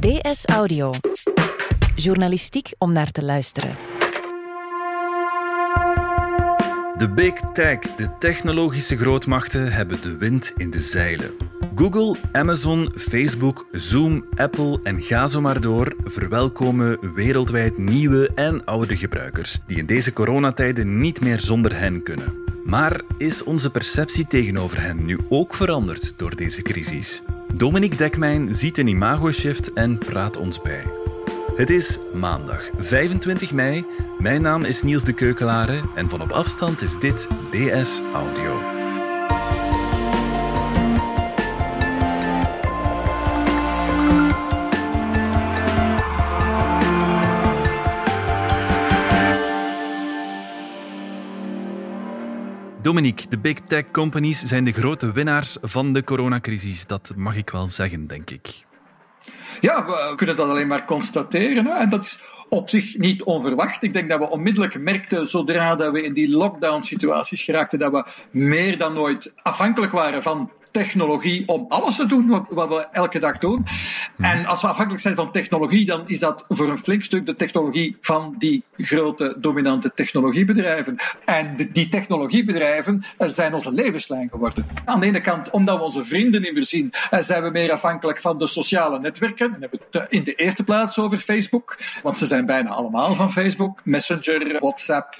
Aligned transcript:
DS 0.00 0.44
Audio. 0.46 0.92
Journalistiek 1.94 2.72
om 2.78 2.92
naar 2.92 3.10
te 3.10 3.24
luisteren. 3.24 3.76
De 6.98 7.10
Big 7.14 7.32
Tech, 7.52 7.78
de 7.78 8.18
technologische 8.18 8.96
grootmachten, 8.96 9.72
hebben 9.72 10.02
de 10.02 10.16
wind 10.16 10.52
in 10.56 10.70
de 10.70 10.80
zeilen. 10.80 11.30
Google, 11.74 12.16
Amazon, 12.32 12.92
Facebook, 12.96 13.66
Zoom, 13.72 14.24
Apple 14.36 14.80
en 14.82 15.02
ga 15.02 15.28
zo 15.28 15.40
maar 15.40 15.60
door 15.60 15.96
verwelkomen 16.04 17.14
wereldwijd 17.14 17.78
nieuwe 17.78 18.30
en 18.34 18.64
oude 18.64 18.96
gebruikers 18.96 19.58
die 19.66 19.78
in 19.78 19.86
deze 19.86 20.12
coronatijden 20.12 20.98
niet 20.98 21.20
meer 21.20 21.40
zonder 21.40 21.76
hen 21.76 22.02
kunnen. 22.02 22.34
Maar 22.64 23.00
is 23.18 23.44
onze 23.44 23.70
perceptie 23.70 24.26
tegenover 24.26 24.82
hen 24.82 25.04
nu 25.04 25.18
ook 25.28 25.54
veranderd 25.54 26.14
door 26.16 26.36
deze 26.36 26.62
crisis? 26.62 27.22
Dominique 27.54 27.96
Dekmijn 27.96 28.54
ziet 28.54 28.78
een 28.78 28.86
imago-shift 28.86 29.72
en 29.72 29.98
praat 29.98 30.36
ons 30.36 30.62
bij. 30.62 30.82
Het 31.56 31.70
is 31.70 31.98
maandag 32.14 32.70
25 32.78 33.52
mei. 33.52 33.84
Mijn 34.18 34.42
naam 34.42 34.62
is 34.64 34.82
Niels 34.82 35.04
de 35.04 35.12
Keukelare 35.12 35.80
en 35.94 36.08
van 36.08 36.20
op 36.20 36.30
afstand 36.30 36.82
is 36.82 36.98
dit 36.98 37.28
DS 37.50 38.00
Audio. 38.14 38.79
Dominique, 52.90 53.28
de 53.28 53.38
big 53.38 53.58
tech 53.68 53.90
companies 53.90 54.44
zijn 54.44 54.64
de 54.64 54.72
grote 54.72 55.12
winnaars 55.12 55.56
van 55.62 55.92
de 55.92 56.04
coronacrisis. 56.04 56.86
Dat 56.86 57.12
mag 57.16 57.36
ik 57.36 57.50
wel 57.50 57.70
zeggen, 57.70 58.06
denk 58.06 58.30
ik. 58.30 58.64
Ja, 59.60 59.86
we 59.86 60.12
kunnen 60.16 60.36
dat 60.36 60.48
alleen 60.48 60.66
maar 60.66 60.84
constateren. 60.84 61.66
Hè? 61.66 61.72
En 61.72 61.88
dat 61.88 62.04
is 62.04 62.20
op 62.48 62.68
zich 62.68 62.98
niet 62.98 63.22
onverwacht. 63.22 63.82
Ik 63.82 63.92
denk 63.92 64.08
dat 64.08 64.18
we 64.18 64.30
onmiddellijk 64.30 64.80
merkten, 64.80 65.26
zodra 65.26 65.76
dat 65.76 65.92
we 65.92 66.02
in 66.02 66.12
die 66.12 66.30
lockdown-situaties 66.30 67.42
geraakten, 67.42 67.78
dat 67.78 67.92
we 67.92 68.04
meer 68.30 68.78
dan 68.78 68.98
ooit 68.98 69.32
afhankelijk 69.42 69.92
waren 69.92 70.22
van 70.22 70.50
technologie 70.70 71.48
om 71.48 71.66
alles 71.68 71.96
te 71.96 72.06
doen 72.06 72.28
wat, 72.28 72.44
wat 72.48 72.68
we 72.68 72.86
elke 72.90 73.18
dag 73.18 73.38
doen. 73.38 73.64
Hmm. 74.20 74.30
En 74.30 74.46
als 74.46 74.60
we 74.60 74.68
afhankelijk 74.68 75.02
zijn 75.02 75.14
van 75.14 75.32
technologie, 75.32 75.84
dan 75.84 76.02
is 76.06 76.18
dat 76.18 76.44
voor 76.48 76.68
een 76.68 76.78
flink 76.78 77.02
stuk 77.02 77.26
de 77.26 77.34
technologie 77.34 77.96
van 78.00 78.34
die 78.38 78.64
grote 78.76 79.36
dominante 79.38 79.92
technologiebedrijven. 79.92 80.96
En 81.24 81.56
die 81.72 81.88
technologiebedrijven 81.88 83.04
eh, 83.18 83.28
zijn 83.28 83.54
onze 83.54 83.72
levenslijn 83.72 84.28
geworden. 84.28 84.66
Aan 84.84 85.00
de 85.00 85.06
ene 85.06 85.20
kant, 85.20 85.50
omdat 85.50 85.76
we 85.76 85.82
onze 85.82 86.04
vrienden 86.04 86.40
niet 86.40 86.52
meer 86.52 86.64
zien, 86.64 86.92
eh, 87.10 87.20
zijn 87.20 87.42
we 87.42 87.50
meer 87.50 87.72
afhankelijk 87.72 88.20
van 88.20 88.38
de 88.38 88.46
sociale 88.46 88.98
netwerken. 88.98 89.54
En 89.54 89.60
hebben 89.60 89.78
we 89.78 89.84
het 89.90 90.08
eh, 90.08 90.18
in 90.18 90.24
de 90.24 90.34
eerste 90.34 90.64
plaats 90.64 90.98
over 90.98 91.18
Facebook, 91.18 91.78
want 92.02 92.18
ze 92.18 92.26
zijn 92.26 92.46
bijna 92.46 92.70
allemaal 92.70 93.14
van 93.14 93.32
Facebook. 93.32 93.80
Messenger, 93.84 94.58
WhatsApp 94.60 95.14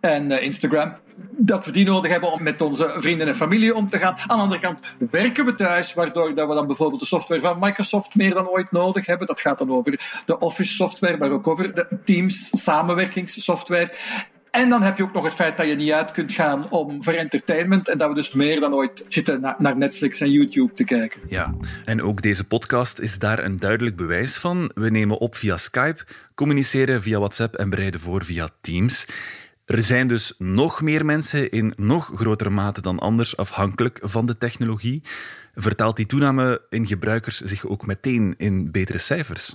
en 0.00 0.42
Instagram 0.42 0.96
dat 1.30 1.64
we 1.64 1.70
die 1.70 1.84
nodig 1.84 2.10
hebben 2.10 2.32
om 2.32 2.42
met 2.42 2.60
onze 2.60 2.94
vrienden 2.98 3.28
en 3.28 3.36
familie 3.36 3.74
om 3.74 3.86
te 3.88 3.98
gaan. 3.98 4.16
Aan 4.26 4.36
de 4.36 4.42
andere 4.42 4.60
kant 4.60 4.94
werken 5.10 5.44
we 5.44 5.54
thuis, 5.54 5.94
waardoor 5.94 6.34
dat 6.34 6.48
we 6.48 6.54
dan 6.54 6.66
bijvoorbeeld 6.66 7.00
de 7.00 7.06
software 7.06 7.40
van 7.40 7.58
Microsoft 7.60 8.14
meer 8.14 8.34
dan 8.34 8.48
ooit 8.48 8.72
nodig 8.72 9.06
hebben. 9.06 9.26
Dat 9.26 9.40
gaat 9.40 9.58
dan 9.58 9.70
over 9.70 10.22
de 10.26 10.38
Office 10.38 10.74
software, 10.74 11.16
maar 11.16 11.30
ook 11.30 11.46
over 11.46 11.74
de 11.74 11.88
Teams 12.04 12.62
samenwerkingssoftware. 12.62 13.94
En 14.50 14.68
dan 14.68 14.82
heb 14.82 14.96
je 14.96 15.02
ook 15.02 15.12
nog 15.12 15.24
het 15.24 15.34
feit 15.34 15.56
dat 15.56 15.68
je 15.68 15.74
niet 15.74 15.92
uit 15.92 16.10
kunt 16.10 16.32
gaan 16.32 16.70
om 16.70 17.02
voor 17.02 17.12
entertainment. 17.12 17.88
En 17.88 17.98
dat 17.98 18.08
we 18.08 18.14
dus 18.14 18.32
meer 18.32 18.60
dan 18.60 18.74
ooit 18.74 19.04
zitten 19.08 19.40
naar 19.58 19.76
Netflix 19.76 20.20
en 20.20 20.30
YouTube 20.30 20.72
te 20.74 20.84
kijken. 20.84 21.20
Ja, 21.28 21.54
en 21.84 22.02
ook 22.02 22.22
deze 22.22 22.44
podcast 22.44 22.98
is 22.98 23.18
daar 23.18 23.44
een 23.44 23.58
duidelijk 23.58 23.96
bewijs 23.96 24.36
van. 24.36 24.70
We 24.74 24.90
nemen 24.90 25.18
op 25.18 25.36
via 25.36 25.56
Skype, 25.56 26.04
communiceren 26.34 27.02
via 27.02 27.18
WhatsApp 27.18 27.54
en 27.54 27.70
bereiden 27.70 28.00
voor 28.00 28.24
via 28.24 28.48
Teams. 28.60 29.06
Er 29.64 29.82
zijn 29.82 30.08
dus 30.08 30.34
nog 30.38 30.82
meer 30.82 31.04
mensen 31.04 31.50
in 31.50 31.72
nog 31.76 32.10
grotere 32.14 32.50
mate 32.50 32.80
dan 32.80 32.98
anders 32.98 33.36
afhankelijk 33.36 33.98
van 34.02 34.26
de 34.26 34.38
technologie. 34.38 35.02
Vertaalt 35.54 35.96
die 35.96 36.06
toename 36.06 36.66
in 36.70 36.86
gebruikers 36.86 37.40
zich 37.40 37.66
ook 37.66 37.86
meteen 37.86 38.34
in 38.36 38.70
betere 38.70 38.98
cijfers? 38.98 39.54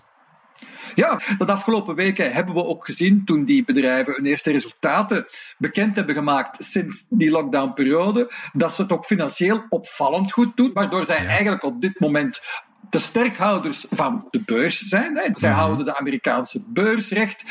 Ja, 0.96 1.20
de 1.38 1.46
afgelopen 1.46 1.96
weken 1.96 2.32
hebben 2.32 2.54
we 2.56 2.66
ook 2.66 2.86
gezien, 2.86 3.26
toen 3.26 3.46
die 3.46 3.64
bedrijven 3.64 4.14
hun 4.14 4.26
eerste 4.26 4.52
resultaten 4.52 5.26
bekend 5.58 5.96
hebben 5.96 6.16
gemaakt 6.16 6.64
sinds 6.64 7.06
die 7.10 7.32
lockdownperiode, 7.32 8.32
dat 8.54 8.74
ze 8.74 8.82
het 8.82 8.92
ook 8.92 9.06
financieel 9.06 9.66
opvallend 9.70 10.32
goed 10.32 10.58
doen, 10.58 10.74
waardoor 10.74 11.06
zij 11.06 11.26
eigenlijk 11.26 11.64
op 11.64 11.82
dit 11.82 12.00
moment 12.00 12.42
de 12.90 13.00
sterkhouders 13.00 13.86
van 13.90 14.28
de 14.30 14.42
beurs 14.46 14.80
zijn. 14.80 15.18
Hè. 15.18 15.30
Zij 15.34 15.50
mhm. 15.50 15.60
houden 15.60 15.86
de 15.86 15.98
Amerikaanse 15.98 16.64
beursrecht. 16.68 17.44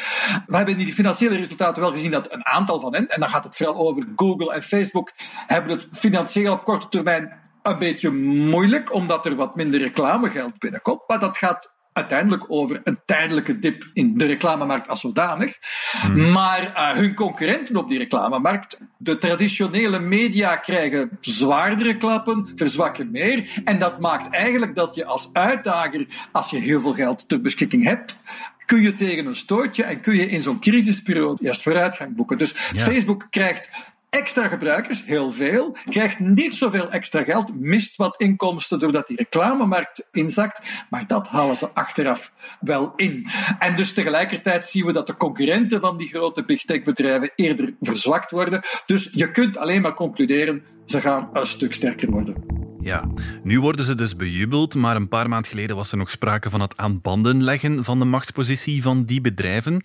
We 0.47 0.56
hebben 0.56 0.78
in 0.78 0.84
die 0.84 0.94
financiële 0.94 1.37
resultaten 1.37 1.82
wel 1.82 1.93
gezien 1.93 2.10
dat 2.10 2.32
een 2.32 2.47
aantal 2.47 2.81
van 2.81 2.94
hen, 2.94 3.06
en 3.06 3.21
dan 3.21 3.31
gaat 3.31 3.44
het 3.44 3.56
vooral 3.56 3.88
over 3.88 4.09
Google 4.16 4.54
en 4.54 4.62
Facebook, 4.62 5.12
hebben 5.47 5.72
het 5.72 5.87
financieel 5.91 6.53
op 6.53 6.65
korte 6.65 6.88
termijn 6.88 7.41
een 7.62 7.78
beetje 7.78 8.10
moeilijk, 8.50 8.94
omdat 8.94 9.26
er 9.26 9.37
wat 9.37 9.56
minder 9.56 9.81
reclamegeld 9.81 10.59
binnenkomt. 10.59 11.03
Maar 11.06 11.19
dat 11.19 11.37
gaat 11.37 11.76
uiteindelijk 11.99 12.45
over 12.49 12.81
een 12.83 12.99
tijdelijke 13.05 13.59
dip 13.59 13.91
in 13.93 14.19
de 14.19 14.27
reclamemarkt 14.27 14.89
als 14.89 15.01
zodanig. 15.01 15.59
Hmm. 16.01 16.31
Maar 16.33 16.63
uh, 16.63 16.91
hun 16.91 17.15
concurrenten 17.15 17.77
op 17.77 17.89
die 17.89 17.99
reclamemarkt, 17.99 18.81
de 18.97 19.17
traditionele 19.17 19.99
media, 19.99 20.57
krijgen 20.57 21.11
zwaardere 21.21 21.97
klappen, 21.97 22.53
verzwakken 22.55 23.11
meer. 23.11 23.61
En 23.65 23.79
dat 23.79 24.01
maakt 24.01 24.35
eigenlijk 24.35 24.75
dat 24.75 24.95
je 24.95 25.05
als 25.05 25.31
uitdager, 25.33 26.07
als 26.33 26.51
je 26.51 26.59
heel 26.59 26.81
veel 26.81 26.93
geld 26.93 27.29
ter 27.29 27.41
beschikking 27.41 27.85
hebt, 27.85 28.19
kun 28.67 28.81
je 28.81 28.95
tegen 28.95 29.27
een 29.27 29.35
stootje 29.35 29.85
en 29.85 30.01
kun 30.01 30.15
je 30.15 30.29
in 30.29 30.43
zo'n 30.43 30.61
crisisperiode 30.61 31.45
eerst 31.45 31.63
vooruitgang 31.63 32.17
boeken. 32.17 32.39
Dus 32.39 32.51
Facebook 32.75 33.27
krijgt 33.31 33.71
extra 34.11 34.49
gebruikers, 34.49 35.05
heel 35.05 35.33
veel, 35.33 35.77
krijgt 35.85 36.19
niet 36.19 36.55
zoveel 36.55 36.91
extra 36.91 37.23
geld, 37.23 37.61
mist 37.61 37.97
wat 37.97 38.21
inkomsten 38.21 38.79
doordat 38.79 39.07
die 39.07 39.17
reclamemarkt 39.17 40.09
inzakt, 40.13 40.87
maar 40.91 41.07
dat 41.07 41.29
halen 41.29 41.57
ze 41.57 41.71
achteraf 41.75 42.33
wel 42.61 42.93
in. 42.97 43.27
En 43.59 43.77
dus 43.77 43.93
tegelijkertijd 43.93 44.67
zien 44.67 44.87
we 44.87 44.93
dat 44.93 45.07
de 45.07 45.17
concurrenten 45.17 45.81
van 45.81 45.97
die 45.97 46.09
grote 46.09 46.45
big 46.45 46.65
tech 46.65 46.83
bedrijven 46.83 47.31
eerder 47.35 47.75
verzwakt 47.81 48.31
worden. 48.31 48.61
Dus 48.87 49.09
je 49.13 49.31
kunt 49.31 49.57
alleen 49.57 49.83
maar 49.83 49.95
concluderen, 49.95 50.65
ze 50.85 51.01
gaan 51.01 51.29
een 51.33 51.47
stuk 51.47 51.75
sterker 51.75 52.11
worden. 52.11 52.59
Ja, 52.81 53.11
nu 53.43 53.61
worden 53.61 53.85
ze 53.85 53.95
dus 53.95 54.17
bejubeld, 54.17 54.75
maar 54.75 54.97
een 54.97 55.09
paar 55.09 55.29
maanden 55.29 55.51
geleden 55.51 55.77
was 55.77 55.93
er 55.93 55.99
nog 55.99 56.11
sprake 56.11 56.51
van 56.51 56.61
het 56.61 56.77
aan 56.77 57.01
banden 57.01 57.43
leggen 57.43 57.85
van 57.85 57.99
de 57.99 58.05
machtspositie 58.05 58.83
van 58.83 59.05
die 59.05 59.21
bedrijven. 59.21 59.85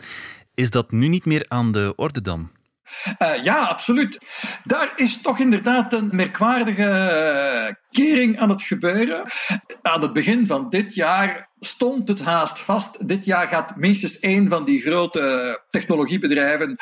Is 0.54 0.70
dat 0.70 0.92
nu 0.92 1.08
niet 1.08 1.26
meer 1.26 1.46
aan 1.48 1.72
de 1.72 1.94
orde 1.96 2.22
dan? 2.22 2.50
Uh, 3.20 3.44
ja, 3.44 3.58
absoluut. 3.58 4.18
Daar 4.64 4.94
is 4.96 5.22
toch 5.22 5.40
inderdaad 5.40 5.94
een 5.94 6.10
merkwaardige 6.12 6.84
uh, 7.68 7.74
kering 7.90 8.40
aan 8.40 8.50
het 8.50 8.62
gebeuren. 8.62 9.24
Aan 9.82 10.02
het 10.02 10.14
begin 10.14 10.48
van 10.48 10.70
dit 10.70 10.96
jaar 10.96 11.50
stond 11.60 12.08
het 12.08 12.22
haast 12.22 12.60
vast. 12.60 13.08
Dit 13.08 13.26
jaar 13.26 13.48
gaat 13.48 13.76
minstens 13.76 14.20
één 14.20 14.48
van 14.48 14.66
die 14.66 14.82
grote 14.82 15.62
technologiebedrijven 15.70 16.76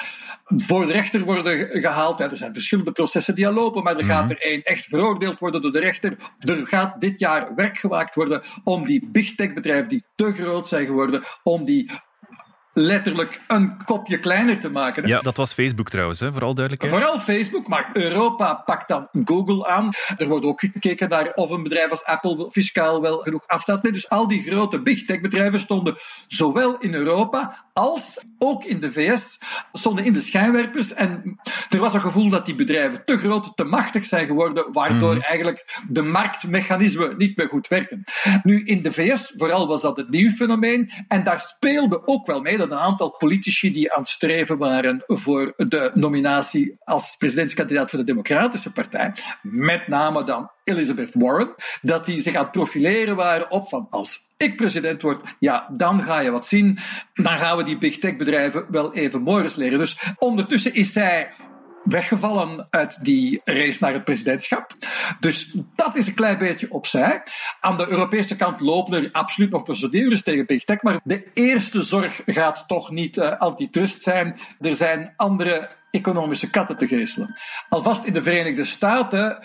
voor 0.45 0.85
de 0.85 0.93
rechter 0.93 1.23
worden 1.23 1.67
gehaald. 1.81 2.17
Ja, 2.17 2.29
er 2.29 2.37
zijn 2.37 2.53
verschillende 2.53 2.91
processen 2.91 3.35
die 3.35 3.47
al 3.47 3.53
lopen, 3.53 3.83
maar 3.83 3.97
er 3.97 4.05
gaat 4.05 4.23
mhm. 4.23 4.31
er 4.31 4.41
één 4.41 4.61
echt 4.61 4.85
veroordeeld 4.85 5.39
worden 5.39 5.61
door 5.61 5.71
de 5.71 5.79
rechter. 5.79 6.17
Er 6.39 6.67
gaat 6.67 7.01
dit 7.01 7.19
jaar 7.19 7.55
werk 7.55 7.77
gemaakt 7.77 8.15
worden 8.15 8.41
om 8.63 8.85
die 8.85 9.09
big 9.11 9.35
tech 9.35 9.53
bedrijven 9.53 9.89
die 9.89 10.03
te 10.15 10.33
groot 10.33 10.67
zijn 10.67 10.85
geworden, 10.85 11.23
om 11.43 11.65
die 11.65 11.91
letterlijk 12.73 13.41
een 13.47 13.83
kopje 13.85 14.17
kleiner 14.17 14.59
te 14.59 14.69
maken. 14.69 15.07
Ja, 15.07 15.19
dat 15.19 15.37
was 15.37 15.53
Facebook 15.53 15.89
trouwens, 15.89 16.19
hè? 16.19 16.31
vooral 16.31 16.53
duidelijkheid. 16.53 17.01
Vooral 17.01 17.19
Facebook, 17.19 17.67
maar 17.67 17.89
Europa 17.93 18.53
pakt 18.53 18.87
dan 18.87 19.07
Google 19.23 19.67
aan. 19.67 19.89
Er 20.17 20.27
wordt 20.27 20.45
ook 20.45 20.59
gekeken 20.59 21.09
naar 21.09 21.33
of 21.33 21.49
een 21.49 21.63
bedrijf 21.63 21.89
als 21.89 22.05
Apple 22.05 22.51
fiscaal 22.51 23.01
wel 23.01 23.17
genoeg 23.17 23.47
afstaat. 23.47 23.83
Nee, 23.83 23.91
dus 23.91 24.09
al 24.09 24.27
die 24.27 24.41
grote 24.41 24.81
big 24.81 25.03
tech 25.03 25.19
bedrijven 25.19 25.59
stonden 25.59 25.97
zowel 26.27 26.79
in 26.79 26.93
Europa 26.93 27.65
als 27.73 28.23
ook 28.37 28.63
in 28.63 28.79
de 28.79 28.91
VS 28.91 29.39
stonden 29.73 30.05
in 30.05 30.13
de 30.13 30.19
schijnwerpers. 30.19 30.93
En 30.93 31.39
er 31.69 31.79
was 31.79 31.93
een 31.93 32.01
gevoel 32.01 32.29
dat 32.29 32.45
die 32.45 32.55
bedrijven 32.55 33.05
te 33.05 33.17
groot, 33.17 33.51
te 33.55 33.63
machtig 33.63 34.05
zijn 34.05 34.27
geworden, 34.27 34.73
waardoor 34.73 35.15
mhm. 35.15 35.23
eigenlijk 35.23 35.81
de 35.89 36.01
marktmechanismen 36.01 37.17
niet 37.17 37.37
meer 37.37 37.47
goed 37.47 37.67
werken. 37.67 38.03
Nu, 38.43 38.63
in 38.63 38.81
de 38.81 38.91
VS 38.91 39.33
vooral 39.37 39.67
was 39.67 39.81
dat 39.81 39.97
het 39.97 40.09
nieuw 40.09 40.31
fenomeen. 40.31 40.89
En 41.07 41.23
daar 41.23 41.39
speelde 41.39 42.07
ook 42.07 42.25
wel 42.25 42.41
mee 42.41 42.57
dat 42.61 42.71
een 42.71 42.85
aantal 42.85 43.09
politici 43.09 43.71
die 43.71 43.93
aan 43.93 44.01
het 44.01 44.09
streven 44.09 44.57
waren 44.57 45.03
voor 45.05 45.53
de 45.57 45.91
nominatie 45.93 46.75
als 46.83 47.15
presidentskandidaat 47.17 47.89
voor 47.89 47.99
de 47.99 48.05
Democratische 48.05 48.71
Partij, 48.71 49.13
met 49.41 49.87
name 49.87 50.23
dan 50.23 50.51
Elizabeth 50.63 51.13
Warren, 51.13 51.55
dat 51.81 52.05
die 52.05 52.21
zich 52.21 52.35
aan 52.35 52.43
het 52.43 52.51
profileren 52.51 53.15
waren 53.15 53.51
op 53.51 53.67
van 53.67 53.87
als 53.89 54.29
ik 54.37 54.55
president 54.55 55.01
word, 55.01 55.35
ja, 55.39 55.69
dan 55.73 56.03
ga 56.03 56.19
je 56.19 56.31
wat 56.31 56.47
zien. 56.47 56.77
Dan 57.13 57.39
gaan 57.39 57.57
we 57.57 57.63
die 57.63 57.77
big 57.77 57.97
tech 57.97 58.15
bedrijven 58.15 58.65
wel 58.69 58.93
even 58.93 59.21
morgens 59.21 59.55
leren. 59.55 59.79
Dus 59.79 60.13
ondertussen 60.17 60.73
is 60.73 60.93
zij 60.93 61.31
weggevallen 61.83 62.67
uit 62.69 63.03
die 63.03 63.41
race 63.43 63.77
naar 63.79 63.93
het 63.93 64.03
presidentschap. 64.03 64.75
Dus 65.19 65.55
dat 65.75 65.95
is 65.95 66.07
een 66.07 66.13
klein 66.13 66.37
beetje 66.37 66.71
opzij. 66.71 67.23
Aan 67.59 67.77
de 67.77 67.89
Europese 67.89 68.35
kant 68.35 68.59
lopen 68.59 69.03
er 69.03 69.09
absoluut 69.11 69.49
nog 69.49 69.63
procedures 69.63 70.23
tegen 70.23 70.45
Big 70.45 70.63
Tech, 70.63 70.81
maar 70.81 70.99
de 71.03 71.29
eerste 71.33 71.83
zorg 71.83 72.21
gaat 72.25 72.63
toch 72.67 72.91
niet 72.91 73.17
uh, 73.17 73.37
antitrust 73.37 74.01
zijn. 74.01 74.39
Er 74.59 74.75
zijn 74.75 75.13
andere 75.15 75.69
economische 75.91 76.49
katten 76.49 76.77
te 76.77 76.87
geestelen. 76.87 77.39
Alvast 77.69 78.05
in 78.05 78.13
de 78.13 78.23
Verenigde 78.23 78.63
Staten 78.63 79.43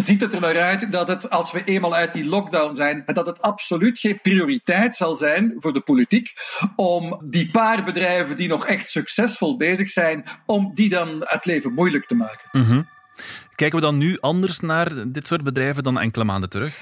ziet 0.00 0.20
het 0.20 0.34
er 0.34 0.40
naar 0.40 0.60
uit 0.60 0.92
dat 0.92 1.08
het, 1.08 1.30
als 1.30 1.52
we 1.52 1.64
eenmaal 1.64 1.94
uit 1.94 2.12
die 2.12 2.28
lockdown 2.28 2.74
zijn, 2.74 3.02
dat 3.06 3.26
het 3.26 3.42
absoluut 3.42 3.98
geen 3.98 4.20
prioriteit 4.20 4.94
zal 4.94 5.16
zijn 5.16 5.52
voor 5.56 5.72
de 5.72 5.80
politiek 5.80 6.32
om 6.76 7.20
die 7.24 7.50
paar 7.50 7.84
bedrijven 7.84 8.36
die 8.36 8.48
nog 8.48 8.66
echt 8.66 8.90
succesvol 8.90 9.56
bezig 9.56 9.88
zijn, 9.88 10.24
om 10.46 10.74
die 10.74 10.88
dan 10.88 11.16
het 11.18 11.44
leven 11.44 11.72
moeilijk 11.72 12.06
te 12.06 12.14
maken. 12.14 12.48
Mm 12.52 12.88
Kijken 13.54 13.78
we 13.78 13.84
dan 13.84 13.98
nu 13.98 14.18
anders 14.20 14.60
naar 14.60 15.12
dit 15.12 15.26
soort 15.26 15.42
bedrijven 15.42 15.82
dan 15.82 15.98
enkele 15.98 16.24
maanden 16.24 16.50
terug? 16.50 16.80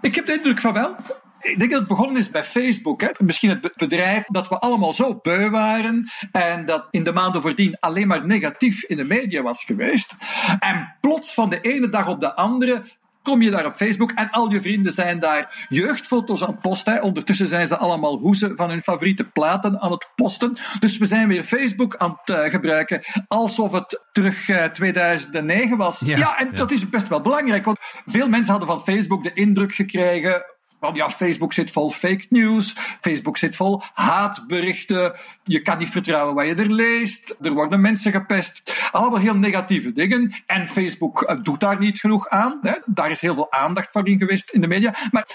Ik 0.00 0.14
heb 0.14 0.26
de 0.26 0.32
indruk 0.32 0.60
van 0.60 0.72
wel. 0.72 0.96
Ik 1.42 1.58
denk 1.58 1.70
dat 1.70 1.80
het 1.80 1.88
begonnen 1.88 2.16
is 2.16 2.30
bij 2.30 2.44
Facebook. 2.44 3.00
Hè. 3.00 3.08
Misschien 3.18 3.50
het 3.50 3.72
bedrijf 3.76 4.24
dat 4.26 4.48
we 4.48 4.58
allemaal 4.58 4.92
zo 4.92 5.18
beu 5.22 5.50
waren 5.50 6.10
en 6.32 6.66
dat 6.66 6.86
in 6.90 7.02
de 7.02 7.12
maanden 7.12 7.42
voordien 7.42 7.76
alleen 7.80 8.06
maar 8.06 8.26
negatief 8.26 8.82
in 8.84 8.96
de 8.96 9.04
media 9.04 9.42
was 9.42 9.64
geweest. 9.64 10.14
En 10.58 10.96
plots 11.00 11.34
van 11.34 11.48
de 11.48 11.60
ene 11.60 11.88
dag 11.88 12.08
op 12.08 12.20
de 12.20 12.34
andere 12.34 12.82
kom 13.22 13.42
je 13.42 13.50
daar 13.50 13.66
op 13.66 13.74
Facebook 13.74 14.10
en 14.10 14.30
al 14.30 14.50
je 14.50 14.60
vrienden 14.60 14.92
zijn 14.92 15.18
daar 15.18 15.66
jeugdfoto's 15.68 16.42
aan 16.42 16.50
het 16.50 16.60
posten. 16.60 17.02
Ondertussen 17.02 17.48
zijn 17.48 17.66
ze 17.66 17.76
allemaal 17.76 18.18
hoezen 18.18 18.56
van 18.56 18.70
hun 18.70 18.80
favoriete 18.80 19.24
platen 19.24 19.80
aan 19.80 19.90
het 19.90 20.08
posten. 20.14 20.56
Dus 20.80 20.98
we 20.98 21.06
zijn 21.06 21.28
weer 21.28 21.42
Facebook 21.42 21.96
aan 21.96 22.18
het 22.22 22.36
uh, 22.36 22.50
gebruiken 22.50 23.02
alsof 23.28 23.72
het 23.72 24.06
terug 24.12 24.48
uh, 24.48 24.64
eh, 24.64 24.72
2009 24.72 25.76
was. 25.76 26.00
Ja, 26.00 26.16
ja 26.16 26.38
en 26.38 26.46
ja. 26.46 26.52
dat 26.52 26.70
is 26.70 26.88
best 26.88 27.08
wel 27.08 27.20
belangrijk, 27.20 27.64
want 27.64 27.78
veel 28.06 28.28
mensen 28.28 28.50
hadden 28.50 28.70
van 28.70 28.82
Facebook 28.82 29.24
de 29.24 29.32
indruk 29.32 29.74
gekregen 29.74 30.44
want 30.82 30.96
ja, 30.96 31.10
Facebook 31.10 31.52
zit 31.52 31.70
vol 31.70 31.90
fake 31.90 32.26
news. 32.28 32.74
Facebook 33.00 33.36
zit 33.36 33.56
vol 33.56 33.82
haatberichten. 33.92 35.16
Je 35.44 35.62
kan 35.62 35.78
niet 35.78 35.88
vertrouwen 35.88 36.34
wat 36.34 36.46
je 36.46 36.54
er 36.54 36.72
leest. 36.72 37.36
Er 37.40 37.52
worden 37.52 37.80
mensen 37.80 38.12
gepest. 38.12 38.88
Allemaal 38.90 39.18
heel 39.18 39.36
negatieve 39.36 39.92
dingen. 39.92 40.32
En 40.46 40.66
Facebook 40.66 41.22
eh, 41.22 41.36
doet 41.42 41.60
daar 41.60 41.78
niet 41.78 42.00
genoeg 42.00 42.28
aan. 42.28 42.58
Hè. 42.62 42.72
Daar 42.86 43.10
is 43.10 43.20
heel 43.20 43.34
veel 43.34 43.52
aandacht 43.52 43.90
voor 43.90 44.08
in 44.08 44.18
geweest 44.18 44.50
in 44.50 44.60
de 44.60 44.66
media. 44.66 44.94
Maar 45.10 45.26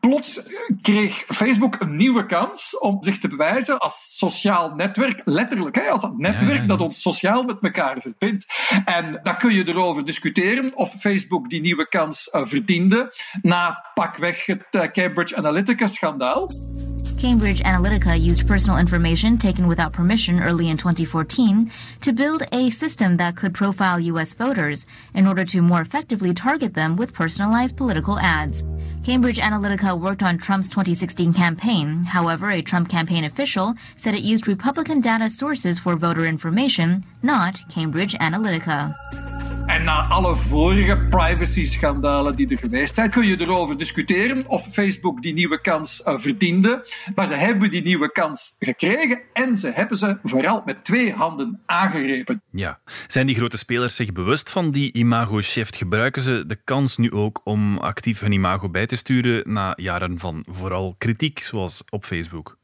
plots 0.00 0.40
kreeg 0.82 1.24
Facebook 1.28 1.76
een 1.78 1.96
nieuwe 1.96 2.26
kans 2.26 2.78
om 2.78 2.98
zich 3.00 3.18
te 3.18 3.28
bewijzen 3.28 3.78
als 3.78 4.16
sociaal 4.16 4.74
netwerk. 4.74 5.20
Letterlijk, 5.24 5.76
hè, 5.76 5.88
als 5.88 6.00
dat 6.00 6.18
netwerk 6.18 6.68
dat 6.68 6.80
ons 6.80 7.00
sociaal 7.00 7.42
met 7.42 7.56
elkaar 7.60 8.00
verbindt. 8.00 8.46
En 8.84 9.20
dan 9.22 9.36
kun 9.36 9.54
je 9.54 9.68
erover 9.68 10.04
discussiëren 10.04 10.76
of 10.76 10.94
Facebook 11.00 11.50
die 11.50 11.60
nieuwe 11.60 11.88
kans 11.88 12.28
uh, 12.32 12.42
verdiende. 12.46 13.14
Na 13.42 13.90
pakweg 13.94 14.46
het 14.46 14.64
Cambridge 14.94 15.32
Analytica-schandaal. 15.32 16.78
Cambridge 17.18 17.60
Analytica 17.62 18.20
used 18.20 18.46
personal 18.46 18.78
information 18.78 19.38
taken 19.38 19.66
without 19.66 19.92
permission 19.92 20.40
early 20.40 20.68
in 20.68 20.76
2014 20.76 21.68
to 22.00 22.12
build 22.12 22.44
a 22.52 22.70
system 22.70 23.16
that 23.16 23.34
could 23.34 23.52
profile 23.52 23.98
U.S. 23.98 24.34
voters 24.34 24.86
in 25.14 25.26
order 25.26 25.44
to 25.46 25.60
more 25.60 25.80
effectively 25.80 26.32
target 26.32 26.74
them 26.74 26.94
with 26.94 27.12
personalized 27.12 27.76
political 27.76 28.20
ads. 28.20 28.62
Cambridge 29.04 29.38
Analytica 29.38 30.00
worked 30.00 30.22
on 30.22 30.38
Trump's 30.38 30.68
2016 30.68 31.32
campaign. 31.32 32.04
However, 32.04 32.50
a 32.50 32.62
Trump 32.62 32.88
campaign 32.88 33.24
official 33.24 33.74
said 33.96 34.14
it 34.14 34.22
used 34.22 34.46
Republican 34.46 35.00
data 35.00 35.28
sources 35.28 35.80
for 35.80 35.96
voter 35.96 36.24
information, 36.24 37.04
not 37.22 37.58
Cambridge 37.68 38.14
Analytica. 38.14 39.37
En 39.68 39.84
na 39.84 40.02
alle 40.02 40.36
vorige 40.36 41.04
privacy-schandalen 41.10 42.36
die 42.36 42.50
er 42.50 42.58
geweest 42.58 42.94
zijn, 42.94 43.10
kun 43.10 43.26
je 43.26 43.40
erover 43.40 43.78
discussiëren 43.78 44.46
of 44.46 44.66
Facebook 44.72 45.22
die 45.22 45.32
nieuwe 45.32 45.60
kans 45.60 46.02
uh, 46.06 46.18
verdiende. 46.18 46.88
Maar 47.14 47.26
ze 47.26 47.34
hebben 47.34 47.70
die 47.70 47.82
nieuwe 47.82 48.12
kans 48.12 48.56
gekregen 48.58 49.20
en 49.32 49.58
ze 49.58 49.70
hebben 49.74 49.96
ze 49.96 50.18
vooral 50.22 50.62
met 50.64 50.84
twee 50.84 51.12
handen 51.12 51.60
aangegrepen. 51.66 52.42
Ja. 52.50 52.80
Zijn 53.08 53.26
die 53.26 53.36
grote 53.36 53.58
spelers 53.58 53.96
zich 53.96 54.12
bewust 54.12 54.50
van 54.50 54.70
die 54.70 54.92
imago-shift? 54.92 55.76
Gebruiken 55.76 56.22
ze 56.22 56.44
de 56.46 56.56
kans 56.64 56.96
nu 56.96 57.12
ook 57.12 57.40
om 57.44 57.78
actief 57.78 58.20
hun 58.20 58.32
imago 58.32 58.70
bij 58.70 58.86
te 58.86 58.96
sturen 58.96 59.52
na 59.52 59.72
jaren 59.76 60.18
van 60.18 60.44
vooral 60.48 60.94
kritiek, 60.98 61.38
zoals 61.38 61.82
op 61.90 62.04
Facebook? 62.04 62.56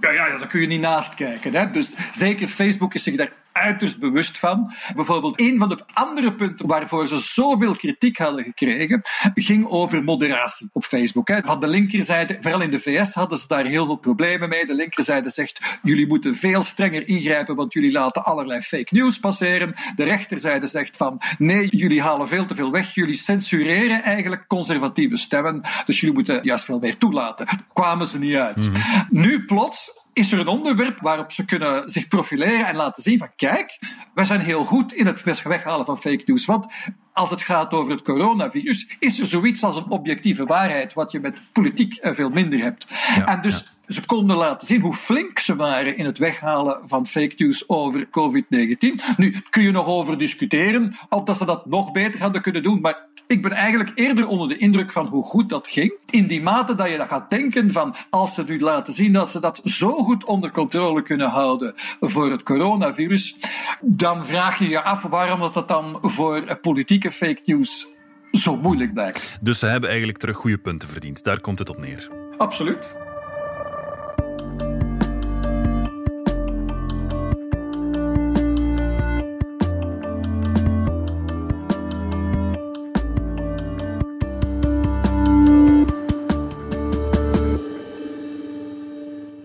Ja, 0.00 0.10
ja, 0.10 0.26
ja, 0.26 0.38
daar 0.38 0.48
kun 0.48 0.60
je 0.60 0.66
niet 0.66 0.80
naast 0.80 1.14
kijken. 1.14 1.54
Hè. 1.54 1.70
Dus 1.70 1.96
zeker 2.12 2.48
Facebook 2.48 2.94
is 2.94 3.02
zich 3.02 3.16
daar 3.16 3.32
uiterst 3.52 3.98
bewust 3.98 4.38
van. 4.38 4.72
Bijvoorbeeld, 4.94 5.40
een 5.40 5.58
van 5.58 5.68
de 5.68 5.78
andere 5.92 6.34
punten 6.34 6.66
waarvoor 6.66 7.08
ze 7.08 7.18
zoveel 7.18 7.74
kritiek 7.74 8.18
hadden 8.18 8.44
gekregen, 8.44 9.00
ging 9.34 9.66
over 9.66 10.04
moderatie 10.04 10.68
op 10.72 10.84
Facebook. 10.84 11.40
Van 11.44 11.60
de 11.60 11.66
linkerzijde, 11.66 12.36
vooral 12.40 12.60
in 12.60 12.70
de 12.70 12.80
VS, 12.80 13.14
hadden 13.14 13.38
ze 13.38 13.48
daar 13.48 13.66
heel 13.66 13.86
veel 13.86 13.96
problemen 13.96 14.48
mee. 14.48 14.66
De 14.66 14.74
linkerzijde 14.74 15.30
zegt, 15.30 15.78
jullie 15.82 16.06
moeten 16.06 16.36
veel 16.36 16.62
strenger 16.62 17.08
ingrijpen, 17.08 17.56
want 17.56 17.72
jullie 17.72 17.92
laten 17.92 18.24
allerlei 18.24 18.60
fake 18.60 18.94
news 18.94 19.18
passeren. 19.18 19.74
De 19.96 20.04
rechterzijde 20.04 20.66
zegt 20.66 20.96
van, 20.96 21.20
nee, 21.38 21.68
jullie 21.76 22.02
halen 22.02 22.28
veel 22.28 22.46
te 22.46 22.54
veel 22.54 22.70
weg. 22.70 22.94
Jullie 22.94 23.14
censureren 23.14 24.02
eigenlijk 24.02 24.46
conservatieve 24.46 25.16
stemmen. 25.16 25.60
Dus 25.84 26.00
jullie 26.00 26.14
moeten 26.14 26.40
juist 26.42 26.64
veel 26.64 26.78
meer 26.78 26.98
toelaten. 26.98 27.46
Kwamen 27.72 28.06
ze 28.06 28.18
niet 28.18 28.34
uit. 28.34 28.56
Mhm. 28.56 28.80
Nu 29.08 29.44
plots 29.44 30.02
is 30.12 30.32
er 30.32 30.38
een 30.38 30.48
onderwerp 30.48 31.00
waarop 31.00 31.32
ze 31.32 31.44
kunnen 31.44 31.90
zich 31.90 32.08
profileren 32.08 32.66
en 32.66 32.76
laten 32.76 33.02
zien 33.02 33.18
van 33.18 33.30
kijk, 33.46 33.78
wij 34.14 34.24
zijn 34.24 34.40
heel 34.40 34.64
goed 34.64 34.92
in 34.92 35.06
het 35.06 35.42
weghalen 35.42 35.86
van 35.86 35.98
fake 35.98 36.22
news. 36.24 36.44
Want 36.44 36.66
als 37.12 37.30
het 37.30 37.42
gaat 37.42 37.72
over 37.72 37.92
het 37.92 38.02
coronavirus, 38.02 38.96
is 38.98 39.20
er 39.20 39.26
zoiets 39.26 39.62
als 39.64 39.76
een 39.76 39.90
objectieve 39.90 40.44
waarheid, 40.44 40.92
wat 40.92 41.12
je 41.12 41.20
met 41.20 41.40
politiek 41.52 41.94
eh, 41.94 42.14
veel 42.14 42.30
minder 42.30 42.60
hebt. 42.60 42.86
en 43.24 43.42
dus 43.42 43.72
ze 43.92 44.06
konden 44.06 44.36
laten 44.36 44.66
zien 44.66 44.80
hoe 44.80 44.94
flink 44.94 45.38
ze 45.38 45.56
waren 45.56 45.96
in 45.96 46.04
het 46.04 46.18
weghalen 46.18 46.88
van 46.88 47.06
fake 47.06 47.34
news 47.36 47.68
over 47.68 48.06
COVID-19. 48.06 49.16
Nu 49.16 49.34
kun 49.50 49.62
je 49.62 49.70
nog 49.70 49.86
over 49.86 50.18
discussiëren 50.18 50.96
of 51.08 51.22
dat 51.22 51.36
ze 51.36 51.44
dat 51.44 51.66
nog 51.66 51.92
beter 51.92 52.20
hadden 52.20 52.42
kunnen 52.42 52.62
doen, 52.62 52.80
maar 52.80 53.06
ik 53.26 53.42
ben 53.42 53.52
eigenlijk 53.52 53.90
eerder 53.94 54.26
onder 54.26 54.48
de 54.48 54.56
indruk 54.56 54.92
van 54.92 55.06
hoe 55.06 55.24
goed 55.24 55.48
dat 55.48 55.68
ging. 55.68 55.92
In 56.10 56.26
die 56.26 56.42
mate 56.42 56.74
dat 56.74 56.88
je 56.88 56.96
dat 56.96 57.08
gaat 57.08 57.30
denken 57.30 57.72
van 57.72 57.94
als 58.10 58.34
ze 58.34 58.44
nu 58.44 58.60
laten 58.60 58.92
zien 58.92 59.12
dat 59.12 59.30
ze 59.30 59.40
dat 59.40 59.60
zo 59.64 59.92
goed 59.92 60.26
onder 60.26 60.50
controle 60.50 61.02
kunnen 61.02 61.28
houden 61.28 61.74
voor 62.00 62.30
het 62.30 62.42
coronavirus, 62.42 63.38
dan 63.80 64.26
vraag 64.26 64.58
je 64.58 64.68
je 64.68 64.82
af 64.82 65.02
waarom 65.02 65.40
dat, 65.40 65.54
dat 65.54 65.68
dan 65.68 65.98
voor 66.00 66.58
politieke 66.60 67.10
fake 67.10 67.40
news 67.44 67.88
zo 68.30 68.56
moeilijk 68.56 68.92
blijkt. 68.92 69.38
Dus 69.40 69.58
ze 69.58 69.66
hebben 69.66 69.88
eigenlijk 69.88 70.18
terug 70.18 70.36
goede 70.36 70.58
punten 70.58 70.88
verdiend. 70.88 71.24
Daar 71.24 71.40
komt 71.40 71.58
het 71.58 71.70
op 71.70 71.78
neer. 71.78 72.08
Absoluut. 72.38 73.01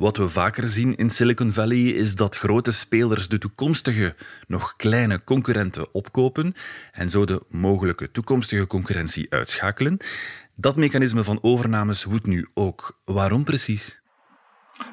Wat 0.07 0.17
we 0.17 0.29
vaker 0.29 0.67
zien 0.67 0.95
in 0.95 1.09
Silicon 1.09 1.51
Valley 1.51 1.83
is 1.83 2.15
dat 2.15 2.37
grote 2.37 2.71
spelers 2.71 3.27
de 3.27 3.37
toekomstige, 3.37 4.15
nog 4.47 4.75
kleine 4.75 5.23
concurrenten 5.23 5.93
opkopen 5.93 6.53
en 6.91 7.09
zo 7.09 7.25
de 7.25 7.43
mogelijke 7.49 8.11
toekomstige 8.11 8.67
concurrentie 8.67 9.27
uitschakelen. 9.29 9.97
Dat 10.55 10.75
mechanisme 10.75 11.23
van 11.23 11.39
overnames 11.41 12.03
woedt 12.03 12.25
nu 12.25 12.47
ook. 12.53 13.01
Waarom 13.05 13.43
precies? 13.43 14.01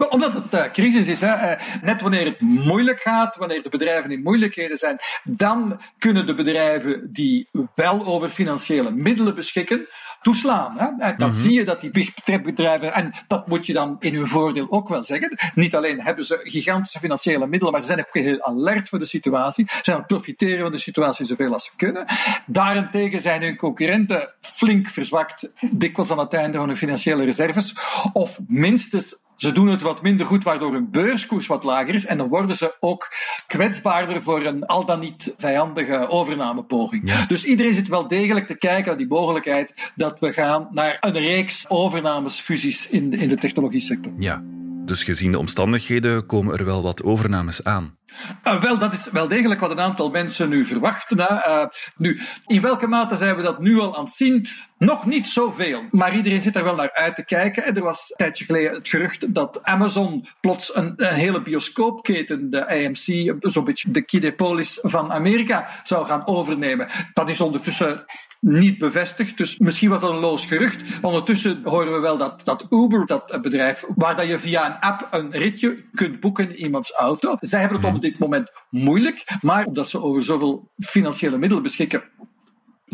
Omdat 0.09 0.35
het 0.35 0.55
uh, 0.55 0.65
crisis 0.65 1.09
is. 1.09 1.21
Hè. 1.21 1.33
Eh, 1.33 1.61
net 1.83 2.01
wanneer 2.01 2.25
het 2.25 2.41
moeilijk 2.41 3.01
gaat, 3.01 3.37
wanneer 3.37 3.63
de 3.63 3.69
bedrijven 3.69 4.11
in 4.11 4.23
moeilijkheden 4.23 4.79
zijn, 4.79 4.99
dan 5.25 5.81
kunnen 5.99 6.27
de 6.27 6.35
bedrijven 6.35 7.13
die 7.13 7.49
wel 7.75 8.07
over 8.07 8.29
financiële 8.29 8.91
middelen 8.91 9.35
beschikken, 9.35 9.87
toeslaan. 10.23 10.79
Hè. 10.79 10.87
En 10.87 11.15
dan 11.17 11.29
mhm. 11.29 11.39
zie 11.39 11.53
je 11.53 11.65
dat 11.65 11.81
die 11.81 11.91
big 11.91 12.13
bedrijven, 12.43 12.93
en 12.93 13.13
dat 13.27 13.49
moet 13.49 13.67
je 13.67 13.73
dan 13.73 13.97
in 13.99 14.15
hun 14.15 14.29
voordeel 14.29 14.67
ook 14.71 14.89
wel 14.89 15.05
zeggen, 15.05 15.39
niet 15.55 15.75
alleen 15.77 16.01
hebben 16.01 16.25
ze 16.25 16.41
gigantische 16.43 16.99
financiële 16.99 17.47
middelen, 17.47 17.73
maar 17.73 17.81
ze 17.81 17.87
zijn 17.87 17.99
ook 17.99 18.15
heel 18.15 18.43
alert 18.43 18.89
voor 18.89 18.99
de 18.99 19.05
situatie. 19.05 19.65
Ze 19.69 19.81
zijn 19.83 19.97
aan 19.97 20.03
het 20.03 20.13
profiteren 20.13 20.61
van 20.61 20.73
de 20.73 20.79
situatie 20.79 21.27
zoveel 21.27 21.53
als 21.53 21.65
ze 21.65 21.71
kunnen. 21.77 22.07
Daarentegen 22.47 23.21
zijn 23.21 23.43
hun 23.43 23.57
concurrenten 23.57 24.35
flink 24.41 24.89
verzwakt, 24.89 25.53
dikwijls 25.61 26.11
aan 26.11 26.19
het 26.19 26.35
einde 26.35 26.59
van 26.59 26.69
hun 26.69 26.77
financiële 26.77 27.25
reserves, 27.25 27.75
of 28.13 28.39
minstens 28.47 29.23
ze 29.37 29.53
doen 29.53 29.69
het 29.69 29.83
wat 29.83 30.03
minder 30.03 30.27
goed, 30.27 30.45
waardoor 30.45 30.73
hun 30.73 30.91
beurskoers 30.91 31.47
wat 31.47 31.65
lager 31.65 31.95
is. 31.95 32.07
En 32.07 32.19
dan 32.19 32.29
worden 32.29 32.57
ze 32.57 32.77
ook 32.81 33.09
kwetsbaarder 33.47 34.23
voor 34.23 34.45
een 34.45 34.67
al 34.67 34.85
dan 34.85 35.01
niet 35.01 35.35
vijandige 35.39 36.09
overnamepoging. 36.09 37.27
Dus 37.27 37.45
iedereen 37.45 37.75
zit 37.75 37.89
wel 37.89 38.09
degelijk 38.09 38.47
te 38.47 38.59
kijken 38.59 38.87
naar 38.87 38.97
die 38.97 39.07
mogelijkheid 39.07 39.93
dat 39.97 40.21
we 40.21 40.33
gaan 40.33 40.69
naar 40.71 40.97
een 41.01 41.13
reeks 41.13 41.69
overnames, 41.69 42.41
fusies 42.41 42.89
in 42.89 43.11
de, 43.11 43.17
in 43.17 43.29
de 43.29 43.37
technologie 43.37 43.81
sector. 43.81 44.13
Ja. 44.19 44.43
Dus 44.85 45.03
gezien 45.05 45.33
de 45.33 45.39
omstandigheden 45.39 46.27
komen 46.27 46.59
er 46.59 46.65
wel 46.65 46.83
wat 46.83 47.03
overnames 47.03 47.65
aan. 47.65 47.99
Uh, 48.45 48.63
wel, 48.63 48.79
dat 48.79 48.93
is 48.93 49.09
wel 49.13 49.29
degelijk 49.29 49.61
wat 49.61 49.71
een 49.71 49.81
aantal 49.81 50.11
mensen 50.11 50.49
nu 50.49 50.65
verwachten. 50.65 51.19
Uh, 51.19 51.65
nu, 51.97 52.21
in 52.47 52.61
welke 52.61 52.87
mate 52.87 53.17
zijn 53.17 53.37
we 53.37 53.43
dat 53.43 53.61
nu 53.61 53.79
al 53.79 53.97
aan 53.97 54.05
het 54.05 54.13
zien? 54.13 54.47
Nog 54.79 55.07
niet 55.07 55.27
zoveel. 55.27 55.83
Maar 55.91 56.17
iedereen 56.17 56.43
zit 56.43 56.57
er 56.57 56.65
wel 56.65 56.75
naar 56.75 56.93
uit 56.93 57.17
te 57.17 57.25
kijken. 57.25 57.65
En 57.65 57.77
er 57.77 57.83
was 57.83 58.11
een 58.11 58.17
tijdje 58.17 58.45
geleden 58.45 58.73
het 58.73 58.89
gerucht 58.89 59.35
dat 59.35 59.63
Amazon 59.63 60.25
plots 60.41 60.77
een, 60.77 60.95
hele 60.97 61.43
bioscoopketen, 61.43 62.51
de 62.51 62.67
AMC, 62.67 63.37
zo'n 63.53 63.65
beetje 63.65 63.91
de 63.91 64.03
Kinepolis 64.03 64.79
van 64.83 65.13
Amerika, 65.13 65.69
zou 65.83 66.07
gaan 66.07 66.27
overnemen. 66.27 66.89
Dat 67.13 67.29
is 67.29 67.41
ondertussen 67.41 68.05
niet 68.45 68.79
bevestigd. 68.79 69.37
Dus 69.37 69.59
misschien 69.59 69.89
was 69.89 70.01
dat 70.01 70.11
een 70.11 70.17
loos 70.17 70.47
gerucht. 70.47 70.83
Ondertussen 71.01 71.61
horen 71.63 71.93
we 71.93 71.99
wel 71.99 72.17
dat, 72.17 72.45
dat 72.45 72.67
Uber, 72.69 73.07
dat 73.07 73.39
bedrijf 73.43 73.85
waar 73.97 74.17
dat 74.17 74.27
je 74.27 74.39
via 74.39 74.67
een 74.67 74.81
app 74.81 75.09
een 75.11 75.31
ritje 75.31 75.85
kunt 75.93 76.21
boeken 76.21 76.49
in 76.49 76.57
iemands 76.57 76.93
auto. 76.93 77.37
Zij 77.39 77.61
hebben 77.61 77.81
het 77.81 77.95
op 77.95 78.01
dit 78.01 78.19
moment 78.19 78.51
moeilijk, 78.71 79.37
maar 79.41 79.65
omdat 79.65 79.89
ze 79.89 80.03
over 80.03 80.23
zoveel 80.23 80.73
financiële 80.77 81.39
middelen 81.39 81.63
beschikken, 81.63 82.03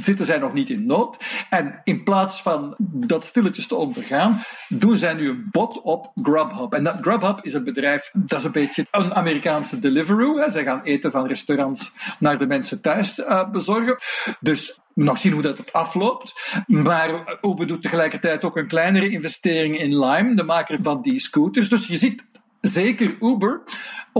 zitten 0.00 0.26
zij 0.26 0.38
nog 0.38 0.52
niet 0.52 0.70
in 0.70 0.86
nood. 0.86 1.18
En 1.50 1.80
in 1.84 2.04
plaats 2.04 2.42
van 2.42 2.74
dat 2.78 3.24
stilletjes 3.24 3.66
te 3.66 3.74
ondergaan, 3.74 4.40
doen 4.68 4.98
zij 4.98 5.14
nu 5.14 5.28
een 5.28 5.48
bod 5.50 5.80
op 5.80 6.12
Grubhub. 6.22 6.72
En 6.72 6.84
dat 6.84 6.96
Grubhub 7.00 7.38
is 7.42 7.54
een 7.54 7.64
bedrijf, 7.64 8.10
dat 8.12 8.38
is 8.38 8.44
een 8.44 8.52
beetje 8.52 8.86
een 8.90 9.14
Amerikaanse 9.14 9.78
Deliveroo. 9.78 10.38
Hè. 10.38 10.50
Zij 10.50 10.64
gaan 10.64 10.82
eten 10.82 11.10
van 11.10 11.26
restaurants 11.26 11.92
naar 12.18 12.38
de 12.38 12.46
mensen 12.46 12.80
thuis 12.80 13.18
uh, 13.18 13.50
bezorgen. 13.50 13.96
Dus 14.40 14.78
nog 14.94 15.18
zien 15.18 15.32
hoe 15.32 15.42
dat 15.42 15.58
het 15.58 15.72
afloopt. 15.72 16.54
Maar 16.66 17.38
Uber 17.42 17.66
doet 17.66 17.82
tegelijkertijd 17.82 18.44
ook 18.44 18.56
een 18.56 18.66
kleinere 18.66 19.10
investering 19.10 19.78
in 19.78 19.98
Lime, 19.98 20.34
de 20.34 20.44
maker 20.44 20.78
van 20.82 21.02
die 21.02 21.20
scooters. 21.20 21.68
Dus 21.68 21.86
je 21.86 21.96
ziet 21.96 22.24
zeker 22.60 23.16
Uber, 23.20 23.62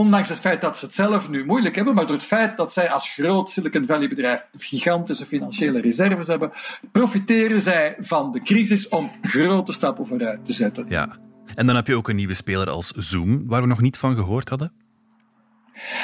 ondanks 0.00 0.28
het 0.28 0.40
feit 0.40 0.61
dat 0.61 0.78
ze 0.78 0.85
het 0.85 0.95
zelf 0.95 1.28
nu 1.28 1.45
moeilijk 1.45 1.75
hebben, 1.75 1.95
maar 1.95 2.07
door 2.07 2.16
het 2.16 2.25
feit 2.25 2.57
dat 2.57 2.73
zij 2.73 2.90
als 2.90 3.09
groot 3.09 3.50
Silicon 3.50 3.87
Valley 3.87 4.09
bedrijf 4.09 4.47
gigantische 4.52 5.26
financiële 5.26 5.80
reserves 5.80 6.26
hebben, 6.26 6.50
profiteren 6.92 7.61
zij 7.61 7.97
van 7.99 8.33
de 8.33 8.40
crisis 8.40 8.88
om 8.88 9.11
grote 9.23 9.73
stappen 9.73 10.07
vooruit 10.07 10.45
te 10.45 10.52
zetten. 10.52 10.87
Ja. 10.88 11.16
En 11.54 11.66
dan 11.66 11.76
heb 11.76 11.87
je 11.87 11.97
ook 11.97 12.09
een 12.09 12.16
nieuwe 12.16 12.35
speler 12.35 12.71
als 12.71 12.90
Zoom, 12.90 13.47
waar 13.47 13.61
we 13.61 13.66
nog 13.66 13.80
niet 13.80 13.99
van 13.99 14.14
gehoord 14.14 14.49
hadden. 14.49 14.73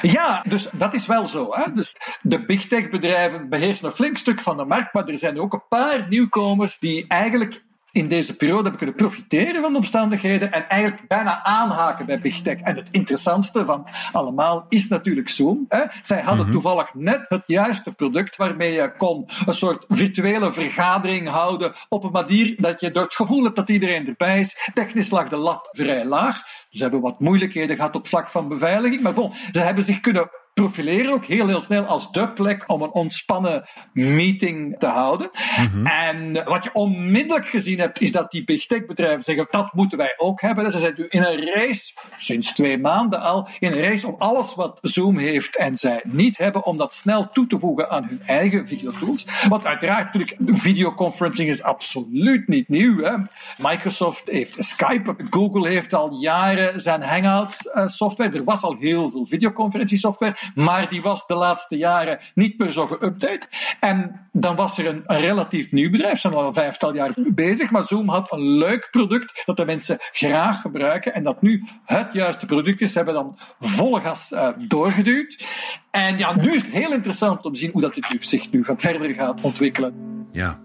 Ja, 0.03 0.45
dus 0.49 0.69
dat 0.77 0.95
is 0.95 1.07
wel 1.07 1.27
zo. 1.27 1.49
Hè? 1.51 1.73
Dus 1.73 1.97
de 2.23 2.45
big 2.45 2.67
tech 2.67 2.91
bedrijven 2.91 3.49
beheersen 3.49 3.87
een 3.87 3.95
flink 3.95 4.17
stuk 4.17 4.41
van 4.41 4.57
de 4.57 4.65
markt, 4.65 4.95
maar 4.95 5.09
er 5.09 5.19
zijn 5.19 5.41
ook 5.41 5.53
een 5.53 5.69
paar 5.69 6.09
nieuwkomers 6.09 6.79
die 6.79 7.07
eigenlijk 7.07 7.65
in 7.97 8.09
deze 8.09 8.37
periode 8.37 8.63
hebben 8.63 8.79
kunnen 8.79 8.95
profiteren 8.97 9.63
van 9.63 9.71
de 9.71 9.79
omstandigheden 9.79 10.53
en 10.53 10.69
eigenlijk 10.69 11.09
bijna 11.09 11.45
aanhaken 11.45 12.07
bij 12.07 12.21
Big 12.21 12.41
Tech. 12.41 12.61
En 12.61 12.77
het 12.77 12.89
interessantste 12.91 13.65
van 13.65 13.87
allemaal 14.13 14.67
is 14.69 14.89
natuurlijk 14.89 15.29
Zoom. 15.29 15.65
Hè. 15.69 15.83
Zij 16.03 16.21
hadden 16.21 16.45
mhm. 16.45 16.53
toevallig 16.53 16.95
net 16.95 17.27
het 17.29 17.43
juiste 17.47 17.95
product 17.95 18.37
waarmee 18.37 18.73
je 18.73 18.93
kon 18.97 19.29
een 19.47 19.55
soort 19.55 19.85
virtuele 19.89 20.53
vergadering 20.53 21.29
houden 21.29 21.73
op 21.89 22.05
een 22.05 22.11
manier 22.11 22.55
dat 22.59 22.81
je 22.81 22.91
door 22.91 23.03
het 23.03 23.15
gevoel 23.15 23.45
hebt 23.45 23.57
dat 23.57 23.69
iedereen 23.69 24.07
erbij 24.07 24.39
is. 24.39 24.71
Technisch 24.75 25.11
lag 25.11 25.29
de 25.29 25.37
lat 25.37 25.69
vrij 25.71 26.05
laag. 26.05 26.43
Ze 26.71 26.83
hebben 26.83 27.01
wat 27.01 27.21
moeilijkheden 27.21 27.77
gehad 27.77 27.95
op 27.95 28.07
vlak 28.07 28.29
van 28.29 28.49
beveiliging, 28.49 29.03
maar 29.03 29.15
bon, 29.15 29.33
ze 29.53 29.61
hebben 29.61 29.85
zich 29.85 30.01
kunnen 30.01 30.31
profileren 30.61 31.13
ook 31.13 31.25
heel, 31.25 31.47
heel 31.47 31.61
snel 31.61 31.85
als 31.85 32.13
de 32.13 32.33
plek 32.33 32.65
om 32.67 32.83
een 32.83 32.93
ontspannen 32.93 33.65
meeting 33.93 34.79
te 34.79 34.87
houden. 34.87 35.31
Mhm. 35.57 35.87
En 35.87 36.45
wat 36.45 36.65
je 36.65 36.71
onmiddellijk 36.73 37.49
gezien 37.49 37.79
hebt, 37.79 38.01
is 38.01 38.13
dat 38.13 38.31
die 38.31 38.45
big 38.45 38.67
tech 38.67 38.87
bedrijven 38.87 39.23
zeggen, 39.23 39.47
dat 39.51 39.73
moeten 39.73 39.99
wij 39.99 40.15
ook 40.17 40.41
hebben. 40.41 40.71
Ze 40.71 40.79
zijn 40.79 40.95
nu 40.97 41.07
in 41.09 41.23
een 41.23 41.47
race, 41.55 41.95
sinds 42.17 42.55
twee 42.55 42.79
maanden 42.79 43.21
al, 43.21 43.49
in 43.59 43.73
een 43.73 43.81
race 43.81 44.07
om 44.07 44.15
alles 44.19 44.55
wat 44.55 44.79
Zoom 44.83 45.19
heeft 45.19 45.57
en 45.57 45.77
zij 45.77 46.01
niet 46.05 46.39
hebben, 46.39 46.67
om 46.67 46.77
dat 46.77 46.93
snel 46.93 47.29
toe 47.33 47.47
te 47.47 47.59
voegen 47.59 47.91
aan 47.91 48.05
hun 48.05 48.23
eigen 48.27 48.69
videotools. 48.69 49.27
Want 49.49 49.65
uiteraard, 49.65 50.15
natuurlijk, 50.15 50.59
videoconferencing 50.59 51.49
is 51.49 51.63
absoluut 51.63 52.49
niet 52.49 52.69
nieuw. 52.69 53.03
Hè? 53.03 53.17
Microsoft 53.59 54.31
heeft 54.31 54.65
Skype, 54.65 55.17
Google 55.31 55.69
heeft 55.69 55.95
al 55.95 56.17
jaren 56.21 56.81
zijn 56.81 57.03
Hangouts 57.03 57.67
uh, 57.75 57.87
software. 57.87 58.37
Er 58.37 58.45
was 58.45 58.63
al 58.63 58.77
heel 58.77 59.11
veel 59.11 59.27
videoconferentiesoftware 59.27 60.37
maar 60.55 60.89
die 60.89 61.03
was 61.03 61.27
de 61.27 61.35
laatste 61.35 61.77
jaren 61.77 62.19
niet 62.35 62.59
meer 62.59 62.71
zo 62.71 62.87
geüpdate. 62.87 63.49
En 63.81 64.29
dan 64.33 64.57
was 64.57 64.79
er 64.79 64.87
een, 64.87 65.03
relatief 65.07 65.73
nieuw 65.73 65.91
bedrijf, 65.91 66.15
ze 66.15 66.21
zijn 66.21 66.35
al 66.35 66.47
een 66.47 66.55
vijftal 66.55 66.95
jaar 66.95 67.11
bezig, 67.35 67.71
maar 67.71 67.85
Zoom 67.85 68.09
had 68.09 68.33
een 68.33 68.49
leuk 68.49 68.89
product 68.91 69.43
dat 69.45 69.57
de 69.57 69.65
mensen 69.65 69.97
graag 70.13 70.61
gebruiken 70.61 71.15
en 71.15 71.23
dat 71.23 71.43
nu 71.43 71.65
het 71.85 72.13
juiste 72.13 72.47
product 72.47 72.81
is. 72.81 72.93
Ze 72.93 72.97
hebben 72.97 73.15
dan 73.15 73.39
volle 73.59 74.01
gas 74.01 74.33
uh, 74.33 74.49
doorgeduwd. 74.59 75.45
En 75.91 76.19
ja, 76.19 76.37
nu 76.37 76.55
is 76.55 76.63
het 76.63 76.73
heel 76.73 76.93
interessant 76.93 77.45
om 77.45 77.53
te 77.53 77.59
zien 77.59 77.71
hoe 77.71 77.81
dat 77.81 77.95
dit 77.95 78.07
zich 78.21 78.51
nu 78.51 78.65
verder 78.77 79.15
gaat 79.15 79.41
ontwikkelen. 79.41 79.95
Ja, 80.31 80.61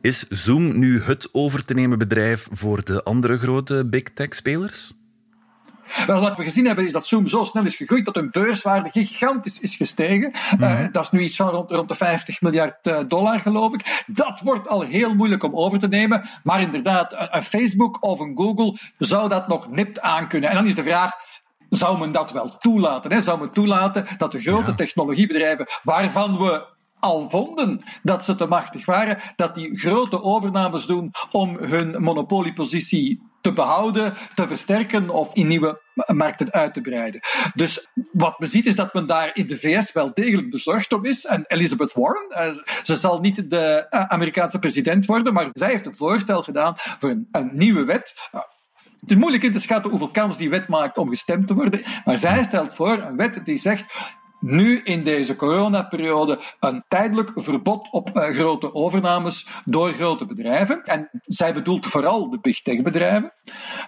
is 0.00 0.28
Zoom 0.28 0.78
nu 0.78 1.00
het 1.00 1.28
over 1.32 1.64
te 1.64 1.74
nemen 1.74 1.98
bedrijf 1.98 2.48
voor 2.52 2.84
de 2.84 3.02
andere 3.02 3.38
grote 3.38 3.86
big 3.86 4.02
tech 4.02 4.34
spelers? 4.34 4.92
Wel, 6.06 6.20
wat 6.20 6.36
we 6.36 6.42
gezien 6.42 6.66
hebben 6.66 6.86
is 6.86 6.92
dat 6.92 7.06
Zoom 7.06 7.26
zo 7.26 7.44
snel 7.44 7.64
is 7.64 7.76
gegroeid 7.76 8.04
dat 8.04 8.14
hun 8.14 8.30
beurswaarde 8.30 8.90
gigantisch 8.90 9.60
is 9.60 9.76
gestegen. 9.76 10.32
Mm 10.58 10.92
dat 10.92 11.04
is 11.04 11.10
nu 11.10 11.20
iets 11.20 11.36
van 11.36 11.48
rond, 11.48 11.70
rond 11.70 11.88
de 11.88 11.94
50 11.94 12.40
miljard 12.40 12.86
uh, 12.86 13.00
dollar, 13.08 13.40
geloof 13.40 13.74
ik. 13.74 14.04
Dat 14.06 14.40
wordt 14.40 14.68
al 14.68 14.80
heel 14.80 15.14
moeilijk 15.14 15.42
om 15.42 15.54
over 15.54 15.78
te 15.78 15.88
nemen. 15.88 16.28
Maar 16.42 16.60
inderdaad, 16.60 17.12
een, 17.12 17.28
een 17.30 17.42
Facebook 17.42 18.04
of 18.04 18.20
een 18.20 18.32
Google 18.36 18.78
zou 18.98 19.28
dat 19.28 19.48
nog 19.48 19.70
nipt 19.70 20.00
aankunnen. 20.00 20.50
En 20.50 20.54
dan 20.54 20.66
is 20.66 20.74
de 20.74 20.82
vraag, 20.82 21.12
zou 21.68 21.98
men 21.98 22.12
dat 22.12 22.32
wel 22.32 22.56
toelaten? 22.58 23.12
Hè? 23.12 23.20
Zou 23.20 23.38
men 23.38 23.52
toelaten 23.52 24.06
dat 24.16 24.32
de 24.32 24.40
grote 24.40 24.74
technologiebedrijven, 24.74 25.66
waarvan 25.82 26.38
we 26.38 26.66
al 26.98 27.28
vonden 27.30 27.82
dat 28.02 28.24
ze 28.24 28.34
te 28.34 28.46
machtig 28.46 28.84
waren, 28.84 29.18
dat 29.36 29.54
die 29.54 29.78
grote 29.78 30.22
overnames 30.22 30.86
doen 30.86 31.10
om 31.30 31.56
hun 31.56 32.02
monopoliepositie 32.02 33.22
te 33.44 33.52
behouden, 33.52 34.14
te 34.34 34.46
versterken 34.46 35.10
of 35.10 35.34
in 35.34 35.46
nieuwe 35.46 35.80
markten 36.06 36.52
uit 36.52 36.74
te 36.74 36.80
breiden. 36.80 37.20
Dus 37.54 37.86
wat 38.12 38.38
men 38.38 38.48
ziet 38.48 38.66
is 38.66 38.76
dat 38.76 38.94
men 38.94 39.06
daar 39.06 39.30
in 39.36 39.46
de 39.46 39.58
VS 39.58 39.92
wel 39.92 40.10
degelijk 40.14 40.50
bezorgd 40.50 40.92
om 40.92 41.04
is. 41.04 41.24
En 41.24 41.44
Elizabeth 41.46 41.92
Warren, 41.92 42.28
eh, 42.28 42.52
ze 42.82 42.96
zal 42.96 43.20
niet 43.20 43.50
de 43.50 43.86
eh, 43.88 44.04
Amerikaanse 44.04 44.58
president 44.58 45.06
worden, 45.06 45.32
maar 45.32 45.48
zij 45.52 45.70
heeft 45.70 45.86
een 45.86 45.94
voorstel 45.94 46.42
gedaan 46.42 46.74
voor 46.76 47.10
een, 47.10 47.28
een 47.32 47.50
nieuwe 47.52 47.84
wet. 47.84 48.14
Het 49.00 49.10
is 49.10 49.16
moeilijk 49.16 49.42
in 49.42 49.52
te 49.52 49.58
schatten 49.58 49.90
hoeveel 49.90 50.10
kans 50.10 50.36
die 50.36 50.50
wet 50.50 50.68
maakt 50.68 50.98
om 50.98 51.08
gestemd 51.08 51.46
te 51.46 51.54
worden. 51.54 51.82
Maar 52.04 52.18
zij 52.18 52.44
stelt 52.44 52.74
voor 52.74 52.98
een 52.98 53.16
wet 53.16 53.40
die 53.44 53.58
zegt 53.58 53.84
nu 54.44 54.80
in 54.82 55.04
deze 55.04 55.36
coronaperiode 55.36 56.38
een 56.60 56.84
tijdelijk 56.88 57.30
verbod 57.34 57.88
op 57.90 58.10
uh, 58.14 58.24
grote 58.24 58.74
overnames 58.74 59.46
door 59.64 59.92
grote 59.92 60.26
bedrijven. 60.26 60.82
En 60.84 61.10
zij 61.22 61.54
bedoelt 61.54 61.86
vooral 61.86 62.30
de 62.30 62.38
big 62.40 62.62
tech 62.62 62.82
bedrijven, 62.82 63.32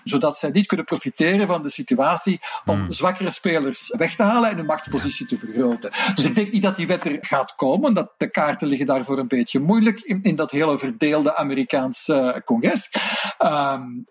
zodat 0.05 0.39
zij 0.39 0.51
niet 0.51 0.67
kunnen 0.67 0.87
profiteren 0.87 1.47
van 1.47 1.63
de 1.63 1.71
situatie 1.71 2.41
om 2.65 2.79
hmm. 2.79 2.93
zwakkere 2.93 3.31
spelers 3.31 3.95
weg 3.97 4.15
te 4.15 4.23
halen 4.23 4.51
en 4.51 4.57
hun 4.57 4.67
machtspositie 4.67 5.27
te 5.27 5.39
vergroten. 5.39 5.91
Dus 6.15 6.25
ik 6.25 6.35
denk 6.35 6.53
niet 6.53 6.63
dat 6.63 6.77
die 6.77 6.87
wet 6.87 7.07
er 7.07 7.19
gaat 7.21 7.55
komen, 7.55 7.95
dat 7.95 8.13
de 8.17 8.31
kaarten 8.31 8.69
liggen 8.69 8.87
daarvoor 8.87 9.19
een 9.19 9.29
beetje 9.29 9.61
moeilijk 9.61 10.01
in, 10.01 10.23
in 10.23 10.35
dat 10.35 10.51
hele 10.51 10.79
verdeelde 10.79 11.37
Amerikaanse 11.37 12.43
congres. 12.45 12.91
Um, 13.39 14.07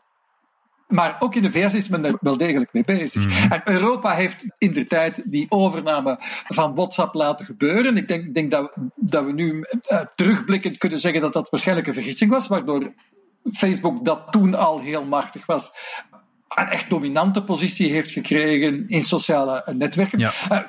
maar 0.87 1.15
ook 1.19 1.35
in 1.35 1.41
de 1.41 1.51
VS 1.51 1.73
is 1.73 1.89
men 1.89 2.05
er 2.05 2.17
wel 2.21 2.37
degelijk 2.37 2.73
mee 2.73 2.83
bezig. 2.83 3.25
Mhm. 3.27 3.51
En 3.51 3.61
Europa 3.63 4.13
heeft 4.13 4.43
in 4.57 4.71
de 4.71 4.85
tijd 4.85 5.31
die 5.31 5.45
overname 5.49 6.17
van 6.47 6.75
WhatsApp 6.75 7.13
laten 7.13 7.45
gebeuren. 7.45 7.97
Ik 7.97 8.07
denk, 8.07 8.33
denk 8.33 8.51
dat, 8.51 8.71
we, 8.75 8.89
dat 8.95 9.25
we 9.25 9.31
nu 9.31 9.65
uh, 9.91 10.05
terugblikkend 10.15 10.77
kunnen 10.77 10.99
zeggen 10.99 11.21
dat 11.21 11.33
dat 11.33 11.49
waarschijnlijk 11.49 11.87
een 11.87 11.93
vergissing 11.93 12.31
was, 12.31 12.47
waardoor 12.47 12.93
Facebook, 13.53 14.05
dat 14.05 14.25
toen 14.29 14.55
al 14.55 14.79
heel 14.79 15.05
machtig 15.05 15.45
was, 15.45 15.71
een 16.49 16.67
echt 16.67 16.89
dominante 16.89 17.43
positie 17.43 17.91
heeft 17.91 18.11
gekregen 18.11 18.87
in 18.87 19.01
sociale 19.01 19.73
netwerken. 19.77 20.19
Ja. 20.19 20.31
Uh, 20.51 20.59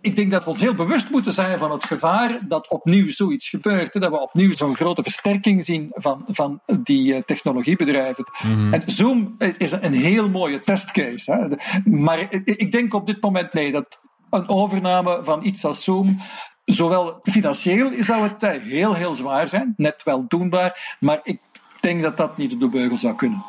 ik 0.00 0.16
denk 0.16 0.30
dat 0.30 0.44
we 0.44 0.50
ons 0.50 0.60
heel 0.60 0.74
bewust 0.74 1.10
moeten 1.10 1.32
zijn 1.32 1.58
van 1.58 1.70
het 1.70 1.84
gevaar 1.84 2.40
dat 2.48 2.68
opnieuw 2.68 3.08
zoiets 3.08 3.48
gebeurt. 3.48 3.92
Dat 3.92 4.10
we 4.10 4.20
opnieuw 4.20 4.52
zo'n 4.52 4.76
grote 4.76 5.02
versterking 5.02 5.64
zien 5.64 5.88
van, 5.92 6.24
van 6.26 6.60
die 6.82 7.14
uh, 7.14 7.22
technologiebedrijven. 7.22 8.24
Mhm. 8.42 8.74
En 8.74 8.82
Zoom 8.86 9.34
is 9.58 9.72
een 9.72 9.92
heel 9.92 10.28
mooie 10.28 10.60
testcase. 10.60 11.32
Hè. 11.32 11.48
Maar 11.90 12.26
ik 12.44 12.72
denk 12.72 12.94
op 12.94 13.06
dit 13.06 13.22
moment 13.22 13.52
nee, 13.52 13.72
dat 13.72 14.00
een 14.30 14.48
overname 14.48 15.20
van 15.22 15.44
iets 15.44 15.64
als 15.64 15.84
Zoom 15.84 16.20
zowel 16.64 17.20
financieel 17.22 17.90
zou 17.98 18.22
het 18.22 18.42
heel, 18.62 18.94
heel 18.94 19.14
zwaar 19.14 19.48
zijn, 19.48 19.74
net 19.76 20.02
wel 20.02 20.24
doenbaar, 20.28 20.96
maar 21.00 21.20
ik 21.22 21.40
denk 21.80 22.02
dat 22.02 22.16
dat 22.16 22.36
niet 22.36 22.52
op 22.52 22.60
de 22.60 22.68
beugel 22.68 22.98
zou 22.98 23.14
kunnen. 23.14 23.44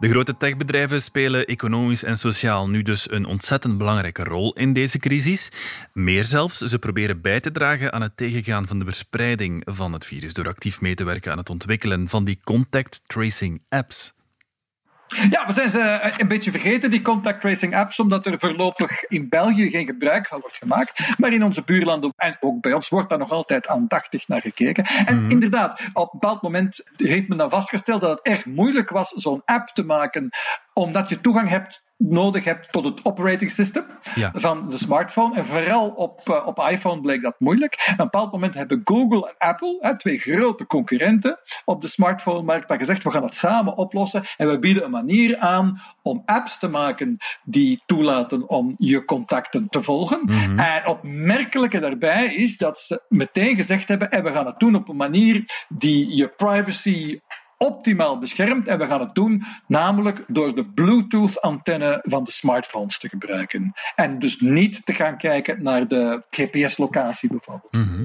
De 0.00 0.08
grote 0.08 0.36
techbedrijven 0.36 1.02
spelen 1.02 1.46
economisch 1.46 2.04
en 2.04 2.18
sociaal 2.18 2.68
nu 2.68 2.82
dus 2.82 3.10
een 3.10 3.24
ontzettend 3.26 3.78
belangrijke 3.78 4.24
rol 4.24 4.52
in 4.52 4.72
deze 4.72 4.98
crisis. 4.98 5.52
Meer 5.92 6.24
zelfs, 6.24 6.58
ze 6.58 6.78
proberen 6.78 7.20
bij 7.20 7.40
te 7.40 7.50
dragen 7.50 7.92
aan 7.92 8.02
het 8.02 8.16
tegengaan 8.16 8.66
van 8.66 8.78
de 8.78 8.84
verspreiding 8.84 9.62
van 9.64 9.92
het 9.92 10.04
virus 10.04 10.34
door 10.34 10.48
actief 10.48 10.80
mee 10.80 10.94
te 10.94 11.04
werken 11.04 11.32
aan 11.32 11.38
het 11.38 11.50
ontwikkelen 11.50 12.08
van 12.08 12.24
die 12.24 12.40
contact 12.44 13.02
tracing 13.06 13.62
apps. 13.68 14.12
Ja, 15.30 15.46
we 15.46 15.52
zijn 15.52 15.70
ze 15.70 15.80
eh, 15.80 16.18
een 16.18 16.28
beetje 16.28 16.50
vergeten, 16.50 16.90
die 16.90 17.02
contact 17.02 17.40
tracing 17.40 17.76
apps, 17.76 18.00
omdat 18.00 18.26
er 18.26 18.38
voorlopig 18.38 19.04
in 19.04 19.28
België 19.28 19.70
geen 19.70 19.86
gebruik 19.86 20.26
van 20.26 20.40
wordt 20.40 20.56
gemaakt. 20.56 21.14
Maar 21.18 21.32
in 21.32 21.44
onze 21.44 21.62
buurlanden 21.62 22.12
en 22.16 22.36
ook 22.40 22.60
bij 22.60 22.72
ons 22.72 22.88
wordt 22.88 23.08
daar 23.08 23.18
nog 23.18 23.30
altijd 23.30 23.68
aandachtig 23.68 24.28
naar 24.28 24.40
gekeken. 24.40 24.84
En 24.84 25.22
mhm. 25.22 25.30
inderdaad, 25.30 25.80
op 25.92 26.12
een 26.12 26.18
bepaald 26.18 26.42
moment 26.42 26.90
heeft 26.96 27.28
men 27.28 27.38
dan 27.38 27.50
vastgesteld 27.50 28.00
dat 28.00 28.10
het 28.10 28.26
erg 28.26 28.44
moeilijk 28.46 28.90
was 28.90 29.08
zo'n 29.08 29.42
app 29.44 29.68
te 29.68 29.84
maken, 29.84 30.30
omdat 30.80 31.08
je 31.08 31.20
toegang 31.20 31.48
hebt 31.48 31.82
nodig 32.00 32.44
hebt 32.44 32.72
tot 32.72 32.84
het 32.84 33.04
operating 33.04 33.50
system 33.50 33.84
van 34.32 34.68
de 34.68 34.76
smartphone. 34.76 35.36
En 35.36 35.46
vooral 35.46 35.88
op, 35.88 36.20
uh, 36.28 36.46
op 36.46 36.58
iPhone 36.70 37.00
bleek 37.00 37.22
dat 37.22 37.34
moeilijk. 37.38 37.72
Op 37.74 37.88
een 37.88 37.96
bepaald 37.96 38.32
moment 38.32 38.54
hebben 38.54 38.80
Google 38.84 39.28
en 39.28 39.48
Apple, 39.48 39.76
hè, 39.80 39.98
twee 39.98 40.18
grote 40.18 40.66
concurrenten 40.66 41.40
op 41.64 41.80
de 41.80 41.88
smartphone-markt, 41.88 42.68
dan 42.68 42.78
gezegd: 42.78 43.02
we 43.02 43.10
gaan 43.10 43.22
het 43.22 43.34
samen 43.34 43.76
oplossen. 43.76 44.24
En 44.36 44.48
we 44.48 44.58
bieden 44.58 44.84
een 44.84 44.90
manier 44.90 45.38
aan 45.38 45.80
om 46.02 46.22
apps 46.24 46.58
te 46.58 46.68
maken 46.68 47.16
die 47.44 47.82
toelaten 47.86 48.48
om 48.48 48.74
je 48.76 49.04
contacten 49.04 49.68
te 49.68 49.82
volgen. 49.82 50.20
Mm 50.24 50.58
En 50.58 50.86
opmerkelijke 50.86 51.78
daarbij 51.78 52.34
is 52.34 52.56
dat 52.56 52.78
ze 52.78 53.04
meteen 53.08 53.56
gezegd 53.56 53.88
hebben: 53.88 54.10
en 54.10 54.24
we 54.24 54.32
gaan 54.32 54.46
het 54.46 54.58
doen 54.58 54.74
op 54.74 54.88
een 54.88 54.96
manier 54.96 55.64
die 55.68 56.16
je 56.16 56.28
privacy 56.28 57.20
optimaal 57.62 58.18
beschermd. 58.18 58.66
En 58.66 58.78
we 58.78 58.86
gaan 58.86 59.00
het 59.00 59.14
doen 59.14 59.42
namelijk 59.66 60.24
door 60.26 60.54
de 60.54 60.64
Bluetooth-antenne 60.64 61.98
van 62.02 62.24
de 62.24 62.30
smartphones 62.30 62.98
te 62.98 63.08
gebruiken. 63.08 63.72
En 63.94 64.18
dus 64.18 64.40
niet 64.40 64.86
te 64.86 64.92
gaan 64.92 65.16
kijken 65.16 65.62
naar 65.62 65.88
de 65.88 66.22
GPS-locatie 66.30 67.28
bijvoorbeeld. 67.28 67.72
Mhm. 67.72 68.04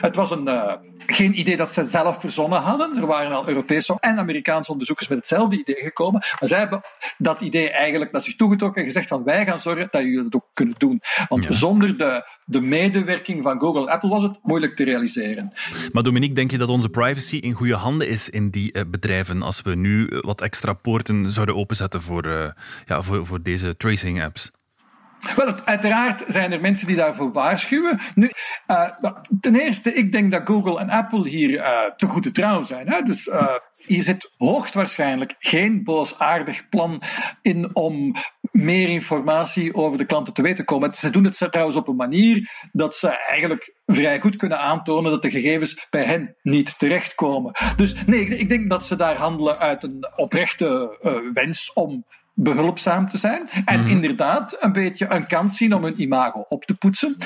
Het 0.00 0.16
was 0.16 0.30
een, 0.30 0.46
uh, 0.48 0.72
geen 1.06 1.38
idee 1.38 1.56
dat 1.56 1.72
ze 1.72 1.84
zelf 1.84 2.20
verzonnen 2.20 2.60
hadden. 2.60 2.96
Er 2.96 3.06
waren 3.06 3.36
al 3.36 3.48
Europese 3.48 3.96
en 4.00 4.18
Amerikaanse 4.18 4.70
onderzoekers 4.70 5.08
met 5.08 5.18
hetzelfde 5.18 5.58
idee 5.58 5.82
gekomen. 5.82 6.20
Maar 6.40 6.48
zij 6.48 6.58
hebben 6.58 6.80
dat 7.18 7.40
idee 7.40 7.70
eigenlijk 7.70 8.12
naar 8.12 8.22
zich 8.22 8.36
toegetrokken 8.36 8.80
en 8.80 8.86
gezegd 8.86 9.08
van 9.08 9.24
wij 9.24 9.46
gaan 9.46 9.60
zorgen 9.60 9.88
dat 9.90 10.02
jullie 10.02 10.22
dat 10.22 10.34
ook 10.34 10.46
kunnen 10.52 10.74
doen. 10.78 11.00
Want 11.28 11.46
zonder 11.48 11.98
de, 11.98 12.28
de 12.44 12.60
medewerking 12.60 13.42
van 13.42 13.60
Google 13.60 13.80
en 13.80 13.92
Apple 13.92 14.08
was 14.08 14.22
het 14.22 14.38
moeilijk 14.42 14.76
te 14.76 14.84
realiseren. 14.84 15.52
Maar 15.92 16.02
Dominique, 16.02 16.34
denk 16.34 16.50
je 16.50 16.58
dat 16.58 16.68
onze 16.68 16.88
privacy 16.88 17.36
in 17.36 17.52
goede 17.52 17.74
handen 17.74 18.08
is 18.08 18.30
in 18.30 18.50
die 18.50 18.72
eh, 18.72 18.75
bedrijven 18.86 19.42
als 19.42 19.62
we 19.62 19.74
nu 19.74 20.06
eh, 20.06 20.18
wat 20.20 20.40
extra 20.40 20.72
poorten 20.72 21.32
zouden 21.32 21.56
openzetten 21.56 22.02
voor, 22.02 22.26
uh, 22.26 22.50
ja, 22.86 23.02
voor, 23.02 23.26
voor 23.26 23.42
deze 23.42 23.76
tracing 23.76 24.22
apps? 24.22 24.50
Wel, 25.36 25.54
uiteraard 25.64 26.24
zijn 26.26 26.52
er 26.52 26.60
mensen 26.60 26.86
die 26.86 26.96
daarvoor 26.96 27.32
waarschuwen. 27.32 28.00
Nu, 28.14 28.30
ten 29.40 29.54
eerste, 29.54 29.92
ik 29.92 30.12
denk 30.12 30.32
dat 30.32 30.42
Google 30.44 30.78
en 30.78 30.90
Apple 30.90 31.28
hier 31.28 31.50
uh, 31.50 31.80
te 31.96 32.06
goed 32.06 32.22
te 32.22 32.30
trouw 32.30 32.62
zijn. 32.62 32.88
Hè? 32.88 33.02
Dus 33.02 33.26
uh, 33.26 33.54
hier 33.86 34.02
zit 34.02 34.30
hoogstwaarschijnlijk 34.36 35.34
geen 35.38 35.84
boosaardig 35.84 36.68
plan 36.68 37.02
in 37.42 37.76
om 37.76 38.14
meer 38.56 38.88
informatie 38.88 39.74
over 39.74 39.98
de 39.98 40.04
klanten 40.04 40.34
te 40.34 40.42
weten 40.42 40.56
te 40.56 40.64
komen. 40.64 40.94
Ze 40.94 41.10
doen 41.10 41.24
het 41.24 41.46
trouwens 41.50 41.76
op 41.76 41.88
een 41.88 41.96
manier 41.96 42.50
dat 42.72 42.94
ze 42.94 43.08
eigenlijk 43.08 43.74
vrij 43.86 44.20
goed 44.20 44.36
kunnen 44.36 44.58
aantonen 44.58 45.10
dat 45.10 45.22
de 45.22 45.30
gegevens 45.30 45.86
bij 45.90 46.04
hen 46.04 46.36
niet 46.42 46.78
terechtkomen. 46.78 47.52
Dus 47.76 47.94
nee, 48.06 48.20
ik, 48.20 48.28
ik 48.38 48.48
denk 48.48 48.70
dat 48.70 48.86
ze 48.86 48.96
daar 48.96 49.16
handelen 49.16 49.58
uit 49.58 49.82
een 49.82 50.06
oprechte 50.16 50.96
wens 51.34 51.72
om 51.72 52.04
behulpzaam 52.38 53.08
te 53.08 53.18
zijn. 53.18 53.48
En 53.64 53.80
mhm. 53.80 53.90
inderdaad 53.90 54.56
een 54.60 54.72
beetje 54.72 55.06
een 55.08 55.26
kans 55.26 55.56
zien 55.56 55.74
om 55.74 55.84
hun 55.84 56.00
imago 56.02 56.44
op 56.48 56.64
te 56.64 56.74
poetsen. 56.74 57.16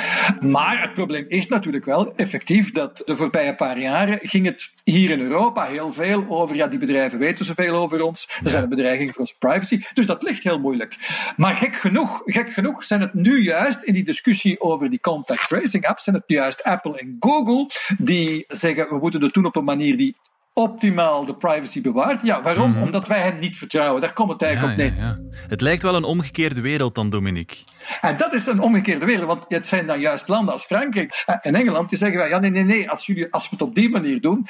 Maar 0.40 0.82
het 0.82 0.94
probleem 0.94 1.24
is 1.28 1.48
natuurlijk 1.48 1.84
wel 1.84 2.14
effectief 2.14 2.72
dat 2.72 3.02
de 3.04 3.16
voorbije 3.16 3.54
paar 3.54 3.78
jaren 3.78 4.18
ging 4.22 4.46
het 4.46 4.70
hier 4.84 5.10
in 5.10 5.20
Europa 5.20 5.64
heel 5.64 5.92
veel 5.92 6.24
over, 6.28 6.56
ja, 6.56 6.66
die 6.66 6.78
bedrijven 6.78 7.18
weten 7.18 7.44
zoveel 7.44 7.74
over 7.74 8.02
ons. 8.02 8.28
Er 8.44 8.50
zijn 8.50 8.62
een 8.62 8.68
bedreiging 8.68 9.10
voor 9.10 9.20
onze 9.20 9.34
privacy. 9.38 9.82
Dus 9.94 10.06
dat 10.06 10.22
ligt 10.22 10.42
heel 10.42 10.60
moeilijk. 10.60 10.96
Maar 11.36 11.54
gek 11.54 11.76
genoeg, 11.76 12.22
gek 12.24 12.52
genoeg 12.52 12.84
zijn 12.84 13.00
het 13.00 13.14
nu 13.14 13.42
juist 13.42 13.82
in 13.82 13.92
die 13.92 14.04
discussie 14.04 14.60
over 14.60 14.90
die 14.90 15.00
contact 15.00 15.48
tracing 15.48 15.86
apps, 15.86 16.04
zijn 16.04 16.16
het 16.16 16.24
juist 16.26 16.62
Apple 16.62 16.98
en 16.98 17.16
Google 17.18 17.70
die 17.98 18.44
zeggen, 18.48 18.88
we 18.88 18.98
moeten 18.98 19.22
het 19.22 19.34
doen 19.34 19.44
op 19.44 19.56
een 19.56 19.64
manier 19.64 19.96
die 19.96 20.16
optimaal 20.62 21.24
de 21.24 21.34
privacy 21.34 21.80
bewaart. 21.80 22.22
Ja, 22.22 22.42
waarom? 22.42 22.70
Mhm. 22.70 22.82
Omdat 22.82 23.06
wij 23.06 23.20
hen 23.20 23.38
niet 23.38 23.56
vertrouwen. 23.56 24.00
Daar 24.00 24.12
komt 24.12 24.32
het 24.32 24.42
eigenlijk 24.42 24.72
op 24.72 24.78
neer. 24.78 24.94
Ja, 24.96 25.18
Het 25.48 25.60
lijkt 25.60 25.82
wel 25.82 25.94
een 25.94 26.04
omgekeerde 26.04 26.60
wereld 26.60 26.94
dan, 26.94 27.10
Dominique. 27.10 27.56
En 28.00 28.16
dat 28.16 28.32
is 28.32 28.46
een 28.46 28.60
omgekeerde 28.60 29.04
wereld, 29.04 29.26
want 29.26 29.44
het 29.48 29.66
zijn 29.66 29.86
dan 29.86 30.00
juist 30.00 30.28
landen 30.28 30.52
als 30.52 30.64
Frankrijk 30.64 31.24
en 31.40 31.54
Engeland 31.54 31.88
die 31.88 31.98
zeggen: 31.98 32.28
ja, 32.28 32.38
nee, 32.38 32.50
nee, 32.50 32.64
nee, 32.64 32.90
als, 32.90 33.06
jullie, 33.06 33.32
als 33.32 33.42
we 33.42 33.48
het 33.50 33.62
op 33.62 33.74
die 33.74 33.90
manier 33.90 34.20
doen, 34.20 34.46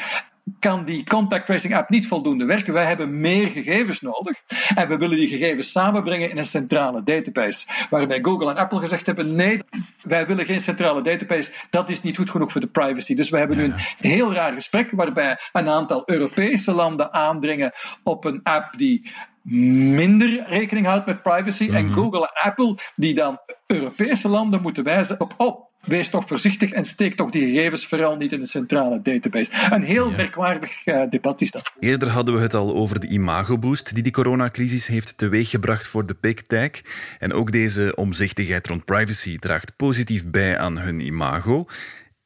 kan 0.59 0.85
die 0.85 1.05
contact 1.05 1.47
tracing 1.47 1.75
app 1.75 1.91
niet 1.91 2.07
voldoende 2.07 2.45
werken. 2.45 2.73
Wij 2.73 2.85
hebben 2.85 3.21
meer 3.21 3.49
gegevens 3.49 4.01
nodig. 4.01 4.39
En 4.75 4.89
we 4.89 4.97
willen 4.97 5.17
die 5.17 5.29
gegevens 5.29 5.71
samenbrengen 5.71 6.31
in 6.31 6.39
een 6.39 6.47
centrale 6.47 7.03
database. 7.03 7.67
Waarbij 7.91 8.19
Google 8.23 8.51
en 8.51 8.57
Apple 8.57 8.79
gezegd 8.79 9.07
hebben: 9.07 9.35
nee, 9.35 9.61
wij 10.03 10.27
willen 10.27 10.45
geen 10.45 10.61
centrale 10.61 11.03
database. 11.03 11.53
Dat 11.71 11.91
is 11.91 12.03
niet 12.03 12.17
goed 12.17 12.31
genoeg 12.31 12.53
voor 12.53 12.61
de 12.61 12.67
privacy. 12.67 13.15
Dus 13.15 13.31
we 13.31 13.39
hebben 13.39 13.57
nu 13.57 13.65
een 13.65 13.75
heel 13.99 14.33
raar 14.33 14.53
gesprek 14.53 14.91
waarbij 14.91 15.39
een 15.53 15.69
aantal 15.69 16.03
Europese 16.07 16.73
landen 16.73 17.13
aandringen 17.13 17.73
op 18.03 18.25
een 18.25 18.41
app 18.43 18.77
die 18.77 19.11
minder 19.43 20.45
rekening 20.49 20.87
houdt 20.87 21.07
met 21.07 21.23
privacy. 21.23 21.71
En 21.73 21.85
mhm. 21.85 21.95
Google 21.95 22.21
en 22.21 22.51
Apple 22.51 22.79
die 22.95 23.15
dan 23.15 23.39
Europese 23.67 24.29
landen 24.29 24.63
moeten 24.63 24.85
wijzen 24.85 25.21
op, 25.21 25.35
oh, 25.37 25.70
wees 25.81 26.09
toch 26.09 26.27
voorzichtig 26.27 26.71
en 26.71 26.85
steek 26.85 27.15
toch 27.15 27.31
die 27.31 27.51
gegevens 27.51 27.87
vooral 27.87 28.17
niet 28.17 28.33
in 28.33 28.41
een 28.41 28.47
centrale 28.47 29.03
database. 29.03 29.51
Een 29.71 29.83
heel 29.83 30.11
merkwaardig 30.11 30.87
uh, 30.87 31.09
debat 31.11 31.41
is 31.41 31.51
dat. 31.51 31.73
Eerder 31.81 32.09
hadden 32.09 32.35
we 32.35 32.41
het 32.41 32.55
al 32.55 32.75
over 32.75 33.01
de 33.01 33.09
imagoboost 33.09 33.95
die 33.95 34.03
die 34.03 34.13
coronacrisis 34.13 34.87
heeft 34.87 35.19
teweeggebracht 35.19 35.87
voor 35.87 36.07
de 36.07 36.17
Big 36.21 36.43
Tech. 36.47 36.71
En 37.19 37.33
ook 37.33 37.53
deze 37.53 37.93
omzichtigheid 37.97 38.67
rond 38.67 38.85
privacy 38.85 39.39
draagt 39.39 39.77
positief 39.77 40.27
bij 40.27 40.59
aan 40.59 40.79
hun 40.79 41.01
imago. 41.01 41.67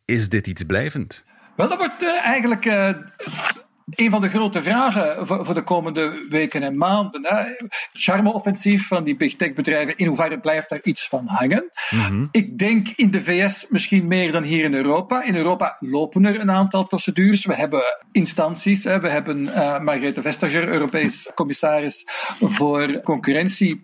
Is 0.05 0.29
dit 0.29 0.47
iets 0.47 0.62
blijvend? 0.62 1.25
Wel, 1.57 1.69
dat 1.69 1.79
wordt 1.79 2.03
uh, 2.03 2.25
eigenlijk 2.25 2.64
uh, 2.64 2.95
een 3.87 4.11
van 4.11 4.20
de 4.20 4.29
grote 4.29 4.62
vragen 4.62 5.27
voor, 5.27 5.55
de 5.55 5.62
komende 5.62 6.27
weken 6.29 6.62
en 6.62 6.77
maanden. 6.77 7.27
Hè. 7.27 7.44
Charme-offensief 7.92 8.87
van 8.87 9.05
die 9.05 9.16
big 9.16 9.37
tech 9.37 9.53
bedrijven, 9.53 9.97
in 9.97 10.07
hoeverre 10.07 10.40
blijft 10.40 10.68
daar 10.68 10.83
iets 10.83 11.09
van 11.09 11.27
hangen? 11.27 11.70
Mhm. 11.90 12.27
Ik 12.31 12.59
denk 12.59 12.88
in 12.88 13.11
de 13.11 13.23
VS 13.23 13.66
misschien 13.68 14.07
meer 14.07 14.33
dan 14.33 14.42
hier 14.42 14.64
in 14.64 14.75
Europa. 14.75 15.23
In 15.23 15.37
Europa 15.37 15.77
lopen 15.79 16.25
er 16.25 16.40
een 16.40 16.51
aantal 16.51 16.87
procedures. 16.87 17.47
We 17.47 17.55
hebben 17.55 17.83
instanties. 18.12 18.85
Hè. 18.85 19.01
We 19.01 19.09
hebben 19.09 19.40
uh, 19.40 19.79
Margrethe 19.79 20.23
Vestager, 20.23 20.68
Europees 20.68 21.31
commissaris 21.35 22.07
voor 22.40 23.01
concurrentie, 23.01 23.81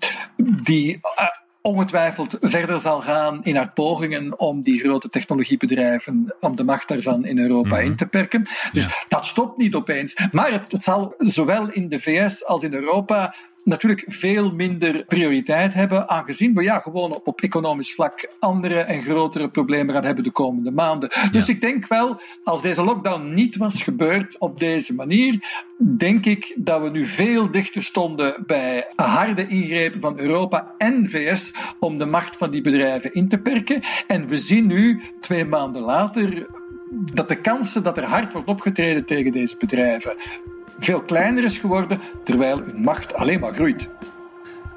die 0.63 0.99
uh, 1.19 1.27
ongetwijfeld 1.63 2.37
verder 2.41 2.81
zal 2.81 3.01
gaan 3.01 3.45
in 3.45 3.57
haar 3.57 3.73
pogingen 3.73 4.39
om 4.39 4.61
die 4.61 4.81
grote 4.81 5.09
technologiebedrijven, 5.09 6.37
om 6.41 6.57
de 6.57 6.65
macht 6.65 6.89
daarvan 6.89 7.25
in 7.25 7.39
Europa 7.39 7.77
mhm. 7.77 7.85
in 7.85 7.97
te 7.97 8.07
perken. 8.07 8.47
Dus 8.73 9.05
dat 9.09 9.27
stopt 9.27 9.57
niet 9.57 9.75
opeens. 9.75 10.17
Maar 10.33 10.53
het, 10.53 10.73
het 10.73 10.83
zal 10.83 11.15
zowel 11.19 11.71
in 11.71 11.89
de 11.89 12.01
VS 12.01 12.47
als 12.47 12.63
in 12.63 12.75
Europa 12.75 13.35
natuurlijk 13.65 14.05
veel 14.07 14.53
minder 14.53 15.05
prioriteit 15.05 15.75
hebben, 15.75 16.09
aangezien 16.09 16.55
we 16.55 16.63
ja, 16.63 16.79
gewoon 16.79 17.15
op, 17.15 17.27
op 17.27 17.41
economisch 17.41 17.95
vlak 17.95 18.33
andere 18.39 18.79
en 18.79 19.03
grotere 19.03 19.51
problemen 19.51 19.95
gaan 19.95 20.05
hebben 20.05 20.25
de 20.25 20.31
komende 20.31 20.71
maanden. 20.71 21.11
Dus 21.33 21.49
ik 21.49 21.61
denk 21.61 21.89
wel, 21.89 22.21
als 22.45 22.63
deze 22.63 22.85
lockdown 22.85 23.35
niet 23.35 23.57
was 23.57 23.83
gebeurd 23.83 24.39
op 24.39 24.61
deze 24.61 24.95
manier, 24.95 25.39
denk 25.79 26.27
ik 26.27 26.55
dat 26.57 26.83
we 26.83 26.91
nu 26.91 27.07
veel 27.07 27.51
dichter 27.51 27.83
stonden 27.83 28.43
bij 28.47 28.87
harde 28.97 29.47
ingrepen 29.47 30.01
van 30.01 30.19
Europa 30.19 30.75
en 30.77 31.09
VS 31.09 31.53
om 31.79 31.99
de 31.99 32.07
macht 32.07 32.37
van 32.37 32.51
die 32.51 32.63
bedrijven 32.63 33.15
in 33.15 33.29
te 33.29 33.39
perken. 33.39 33.83
En 34.07 34.29
we 34.29 34.39
zien 34.39 34.67
nu, 34.67 35.01
twee 35.21 35.45
maanden 35.45 35.83
later, 35.83 36.47
dat 36.91 37.29
de 37.29 37.41
kansen 37.41 37.83
dat 37.83 37.97
er 37.97 38.05
hard 38.05 38.33
wordt 38.33 38.49
opgetreden 38.49 39.05
tegen 39.05 39.33
deze 39.33 39.57
bedrijven 39.59 40.17
veel 40.81 41.01
kleiner 41.01 41.45
is 41.45 41.59
geworden, 41.59 42.01
terwijl 42.25 42.59
hun 42.59 42.81
macht 42.81 43.15
alleen 43.15 43.41
maar 43.41 43.55
groeit. 43.55 43.91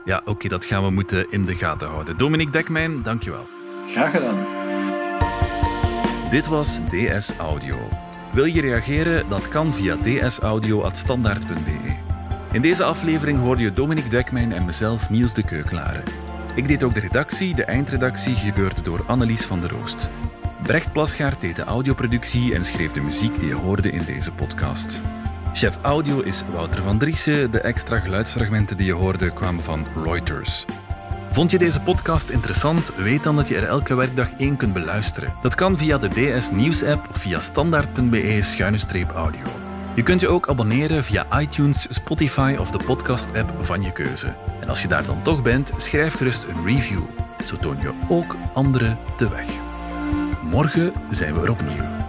Ja, 0.06 0.22
oké, 0.26 0.48
dat 0.48 0.66
gaan 0.66 0.84
we 0.84 0.92
moeten 0.92 1.32
in 1.32 1.46
de 1.46 1.56
gaten 1.56 1.88
houden. 1.88 2.18
Dominique 2.18 2.52
Dekmijn, 2.52 3.04
dankjewel. 3.04 3.48
Graag 3.88 4.12
gedaan. 4.12 4.38
Dit 6.32 6.48
was 6.48 6.80
DS 6.90 7.38
Audio. 7.38 7.78
Wil 8.34 8.46
je 8.46 8.62
reageren? 8.62 9.30
Dat 9.30 9.48
kan 9.48 9.74
via 9.74 9.96
dsaudio.standaard.be. 9.96 11.94
In 12.52 12.62
deze 12.62 12.84
aflevering 12.84 13.40
hoorde 13.40 13.64
je 13.64 13.74
Dominique 13.74 14.10
Dekmijn 14.10 14.52
en 14.52 14.66
mezelf 14.66 15.10
Niels 15.10 15.34
de 15.34 15.44
Keuklare. 15.44 16.04
Ik 16.56 16.68
deed 16.68 16.84
ook 16.84 16.94
de 16.94 17.00
redactie, 17.00 17.56
de 17.56 17.64
eindredactie 17.64 18.36
gebeurde 18.36 18.82
door 18.82 19.04
Annelies 19.08 19.46
van 19.46 19.60
der 19.60 19.70
Roost. 19.70 20.10
Brecht 20.62 20.92
Plasgaard 20.92 21.42
deed 21.42 21.56
de 21.56 21.64
audioproductie 21.64 22.54
en 22.54 22.66
schreef 22.66 22.92
de 22.92 23.02
muziek 23.02 23.40
die 23.40 23.48
je 23.48 23.54
hoorde 23.54 23.92
in 23.92 24.04
deze 24.06 24.32
podcast. 24.32 25.02
Chef 25.54 25.78
audio 25.82 26.20
is 26.20 26.44
Wouter 26.54 26.82
van 26.82 26.98
Driessen. 26.98 27.52
De 27.52 27.60
extra 27.60 28.00
geluidsfragmenten 28.00 28.78
die 28.78 28.86
je 28.86 28.94
hoorde 28.94 29.34
kwamen 29.34 29.64
van 29.64 29.86
Reuters. 30.04 30.66
Vond 31.32 31.52
je 31.52 31.58
deze 31.58 31.82
podcast 31.82 32.30
interessant? 32.30 32.96
Weet 32.96 33.24
dan 33.24 33.36
dat 33.36 33.48
je 33.48 33.56
er 33.56 33.68
elke 33.68 33.96
werkdag 33.96 34.30
één 34.38 34.58
kunt 34.58 34.74
beluisteren. 34.74 35.34
Dat 35.42 35.56
kan 35.56 35.78
via 35.78 35.98
de 35.98 36.10
DS 36.10 36.52
Nieuws 36.52 36.84
app 36.84 37.10
of 37.10 37.18
via 37.18 37.40
standaard.be-audio. 37.40 39.46
Je 39.96 40.04
kunt 40.04 40.22
je 40.22 40.28
ook 40.28 40.50
abonneren 40.50 41.04
via 41.04 41.40
iTunes, 41.40 41.88
Spotify 41.90 42.56
of 42.60 42.72
de 42.72 42.80
podcast-app 42.86 43.52
van 43.62 43.82
je 43.82 43.92
keuze. 43.92 44.34
En 44.60 44.70
als 44.70 44.82
je 44.82 44.88
daar 44.88 45.06
dan 45.06 45.22
toch 45.22 45.42
bent, 45.42 45.72
schrijf 45.78 46.14
gerust 46.14 46.44
een 46.44 46.66
review. 46.66 47.02
Zo 47.46 47.56
toon 47.56 47.78
je 47.82 47.92
ook 48.08 48.36
anderen 48.54 48.98
de 49.18 49.30
weg. 49.30 49.48
Morgen 50.44 50.94
zijn 51.10 51.34
we 51.34 51.42
er 51.42 51.52
opnieuw. 51.52 52.03